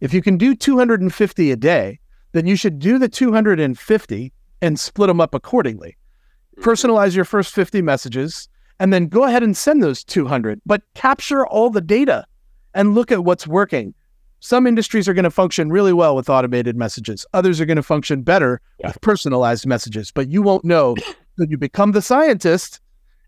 If 0.00 0.14
you 0.14 0.22
can 0.22 0.36
do 0.36 0.54
250 0.54 1.50
a 1.50 1.56
day, 1.56 2.00
then 2.32 2.46
you 2.46 2.56
should 2.56 2.78
do 2.78 2.98
the 2.98 3.08
250 3.08 4.32
and 4.62 4.80
split 4.80 5.08
them 5.08 5.20
up 5.20 5.34
accordingly. 5.34 5.96
Mm-hmm. 6.56 6.68
Personalize 6.68 7.14
your 7.14 7.24
first 7.24 7.54
50 7.54 7.82
messages 7.82 8.48
and 8.78 8.92
then 8.92 9.06
go 9.08 9.24
ahead 9.24 9.42
and 9.42 9.56
send 9.56 9.82
those 9.82 10.02
200, 10.02 10.60
but 10.64 10.82
capture 10.94 11.46
all 11.46 11.70
the 11.70 11.82
data 11.82 12.24
and 12.74 12.94
look 12.94 13.12
at 13.12 13.24
what's 13.24 13.46
working. 13.46 13.94
Some 14.40 14.66
industries 14.66 15.06
are 15.06 15.12
going 15.12 15.24
to 15.24 15.30
function 15.30 15.70
really 15.70 15.92
well 15.92 16.16
with 16.16 16.30
automated 16.30 16.76
messages. 16.76 17.26
Others 17.34 17.60
are 17.60 17.66
going 17.66 17.76
to 17.76 17.82
function 17.82 18.22
better 18.22 18.60
yeah. 18.78 18.88
with 18.88 19.00
personalized 19.02 19.66
messages, 19.66 20.10
but 20.10 20.30
you 20.30 20.40
won't 20.40 20.64
know 20.64 20.96
until 21.36 21.50
you 21.50 21.58
become 21.58 21.92
the 21.92 22.00
scientist 22.00 22.80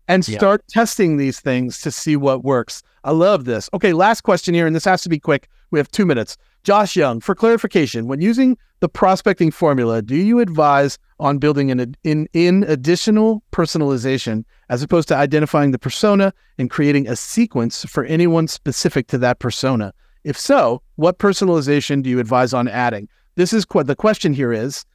and 0.07 0.25
start 0.25 0.63
yeah. 0.67 0.81
testing 0.81 1.17
these 1.17 1.39
things 1.39 1.81
to 1.81 1.91
see 1.91 2.15
what 2.15 2.43
works. 2.43 2.81
I 3.03 3.11
love 3.11 3.45
this. 3.45 3.69
Okay, 3.73 3.93
last 3.93 4.21
question 4.21 4.53
here, 4.53 4.65
and 4.65 4.75
this 4.75 4.85
has 4.85 5.01
to 5.03 5.09
be 5.09 5.19
quick. 5.19 5.49
We 5.71 5.79
have 5.79 5.91
two 5.91 6.05
minutes. 6.05 6.37
Josh 6.63 6.95
Young, 6.95 7.19
for 7.19 7.35
clarification, 7.35 8.07
when 8.07 8.21
using 8.21 8.57
the 8.79 8.87
prospecting 8.87 9.51
formula, 9.51 10.01
do 10.01 10.15
you 10.15 10.39
advise 10.39 10.97
on 11.19 11.37
building 11.37 11.71
an 11.71 11.95
in, 12.03 12.27
in 12.33 12.63
additional 12.63 13.43
personalization 13.51 14.45
as 14.69 14.81
opposed 14.81 15.09
to 15.09 15.15
identifying 15.15 15.71
the 15.71 15.79
persona 15.79 16.33
and 16.57 16.69
creating 16.69 17.07
a 17.07 17.15
sequence 17.15 17.83
for 17.85 18.05
anyone 18.05 18.47
specific 18.47 19.07
to 19.07 19.17
that 19.17 19.39
persona? 19.39 19.93
If 20.23 20.37
so, 20.37 20.81
what 20.95 21.19
personalization 21.19 22.01
do 22.01 22.09
you 22.09 22.19
advise 22.19 22.53
on 22.53 22.69
adding? 22.69 23.09
This 23.35 23.51
is 23.51 23.65
what 23.73 23.87
the 23.87 23.95
question 23.95 24.33
here 24.33 24.53
is. 24.53 24.85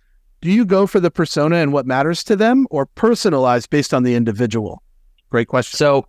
Do 0.41 0.51
you 0.51 0.65
go 0.65 0.87
for 0.87 1.01
the 1.01 1.11
persona 1.11 1.57
and 1.57 1.73
what 1.73 1.85
matters 1.85 2.25
to 2.25 2.37
them 2.37 2.67
or 2.71 2.87
personalize 2.87 3.69
based 3.69 3.93
on 3.93 4.05
the 4.05 4.15
individual? 4.15 4.83
Great 5.31 5.49
question. 5.49 5.77
So, 5.77 6.07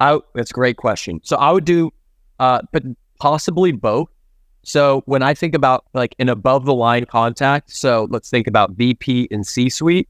I, 0.00 0.18
that's 0.34 0.50
a 0.50 0.54
great 0.54 0.76
question. 0.76 1.20
So 1.22 1.36
I 1.36 1.52
would 1.52 1.64
do, 1.64 1.92
uh, 2.38 2.60
but 2.72 2.82
possibly 3.18 3.72
both. 3.72 4.08
So 4.62 5.02
when 5.06 5.22
I 5.22 5.32
think 5.32 5.54
about 5.54 5.84
like 5.94 6.14
an 6.18 6.28
above 6.28 6.64
the 6.64 6.74
line 6.74 7.06
contact, 7.06 7.70
so 7.70 8.08
let's 8.10 8.28
think 8.28 8.46
about 8.46 8.72
VP 8.72 9.28
and 9.30 9.46
C 9.46 9.68
suite. 9.68 10.08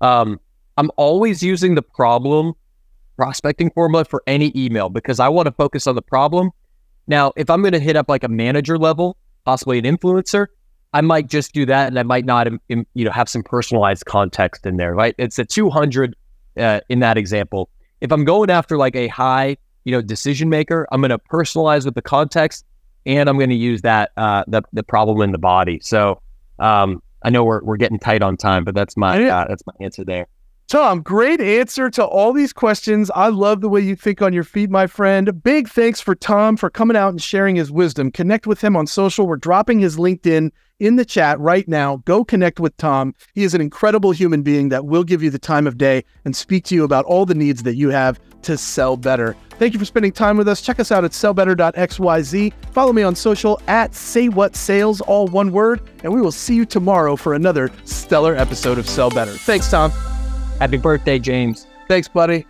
Um, 0.00 0.40
I'm 0.76 0.90
always 0.96 1.42
using 1.42 1.76
the 1.76 1.82
problem 1.82 2.54
prospecting 3.16 3.70
formula 3.70 4.04
for 4.04 4.24
any 4.26 4.52
email 4.56 4.88
because 4.88 5.20
I 5.20 5.28
want 5.28 5.46
to 5.46 5.52
focus 5.52 5.86
on 5.86 5.94
the 5.94 6.02
problem 6.02 6.50
now, 7.06 7.32
if 7.36 7.50
I'm 7.50 7.60
going 7.60 7.72
to 7.72 7.80
hit 7.80 7.96
up 7.96 8.08
like 8.08 8.24
a 8.24 8.28
manager 8.28 8.78
level, 8.78 9.16
possibly 9.44 9.78
an 9.78 9.84
influencer, 9.84 10.46
I 10.92 11.00
might 11.00 11.28
just 11.28 11.52
do 11.52 11.66
that, 11.66 11.88
and 11.88 11.98
I 11.98 12.02
might 12.04 12.24
not, 12.24 12.46
you 12.68 13.04
know, 13.04 13.10
have 13.10 13.28
some 13.28 13.42
personalized 13.42 14.06
context 14.06 14.64
in 14.64 14.76
there. 14.76 14.94
Right? 14.94 15.14
It's 15.18 15.38
a 15.38 15.44
200 15.44 16.16
uh, 16.56 16.80
in 16.88 17.00
that 17.00 17.18
example. 17.18 17.68
If 18.04 18.12
I'm 18.12 18.26
going 18.26 18.50
after 18.50 18.76
like 18.76 18.94
a 18.96 19.08
high, 19.08 19.56
you 19.84 19.92
know, 19.92 20.02
decision 20.02 20.50
maker, 20.50 20.86
I'm 20.92 21.00
going 21.00 21.08
to 21.08 21.18
personalize 21.18 21.86
with 21.86 21.94
the 21.94 22.02
context, 22.02 22.66
and 23.06 23.30
I'm 23.30 23.38
going 23.38 23.48
to 23.48 23.56
use 23.56 23.80
that 23.80 24.12
uh, 24.18 24.44
the 24.46 24.60
the 24.74 24.82
problem 24.82 25.22
in 25.22 25.32
the 25.32 25.38
body. 25.38 25.80
So 25.82 26.20
um, 26.58 27.02
I 27.22 27.30
know 27.30 27.44
we're 27.44 27.64
we're 27.64 27.78
getting 27.78 27.98
tight 27.98 28.22
on 28.22 28.36
time, 28.36 28.62
but 28.62 28.74
that's 28.74 28.94
my 28.94 29.26
uh, 29.26 29.46
that's 29.48 29.66
my 29.66 29.72
answer 29.80 30.04
there. 30.04 30.26
Tom, 30.68 31.02
great 31.02 31.40
answer 31.40 31.90
to 31.90 32.04
all 32.04 32.32
these 32.32 32.52
questions. 32.52 33.10
I 33.14 33.28
love 33.28 33.60
the 33.60 33.68
way 33.68 33.80
you 33.80 33.94
think 33.94 34.22
on 34.22 34.32
your 34.32 34.44
feet, 34.44 34.70
my 34.70 34.86
friend. 34.86 35.42
Big 35.42 35.68
thanks 35.68 36.00
for 36.00 36.14
Tom 36.14 36.56
for 36.56 36.70
coming 36.70 36.96
out 36.96 37.10
and 37.10 37.22
sharing 37.22 37.54
his 37.54 37.70
wisdom. 37.70 38.10
Connect 38.10 38.46
with 38.46 38.62
him 38.62 38.74
on 38.74 38.86
social. 38.86 39.26
We're 39.26 39.36
dropping 39.36 39.80
his 39.80 39.96
LinkedIn 39.96 40.50
in 40.80 40.96
the 40.96 41.04
chat 41.04 41.38
right 41.38 41.68
now. 41.68 41.96
Go 42.06 42.24
connect 42.24 42.60
with 42.60 42.76
Tom. 42.78 43.14
He 43.34 43.44
is 43.44 43.54
an 43.54 43.60
incredible 43.60 44.12
human 44.12 44.42
being 44.42 44.70
that 44.70 44.86
will 44.86 45.04
give 45.04 45.22
you 45.22 45.30
the 45.30 45.38
time 45.38 45.66
of 45.66 45.78
day 45.78 46.02
and 46.24 46.34
speak 46.34 46.64
to 46.64 46.74
you 46.74 46.82
about 46.82 47.04
all 47.04 47.26
the 47.26 47.34
needs 47.34 47.62
that 47.64 47.76
you 47.76 47.90
have 47.90 48.18
to 48.42 48.56
sell 48.56 48.96
better. 48.96 49.36
Thank 49.58 49.74
you 49.74 49.78
for 49.78 49.84
spending 49.84 50.12
time 50.12 50.36
with 50.36 50.48
us. 50.48 50.60
Check 50.60 50.80
us 50.80 50.90
out 50.90 51.04
at 51.04 51.12
sellbetter.xyz. 51.12 52.52
Follow 52.72 52.92
me 52.92 53.02
on 53.02 53.14
social 53.14 53.60
at 53.68 53.94
Say 53.94 54.28
What 54.28 54.56
Sales, 54.56 55.00
all 55.02 55.28
one 55.28 55.52
word, 55.52 55.80
and 56.02 56.12
we 56.12 56.20
will 56.20 56.32
see 56.32 56.54
you 56.54 56.64
tomorrow 56.64 57.16
for 57.16 57.34
another 57.34 57.70
stellar 57.84 58.34
episode 58.34 58.78
of 58.78 58.88
Sell 58.88 59.10
Better. 59.10 59.32
Thanks, 59.32 59.70
Tom. 59.70 59.92
Happy 60.58 60.76
birthday, 60.76 61.18
James. 61.18 61.66
Thanks, 61.88 62.08
buddy. 62.08 62.46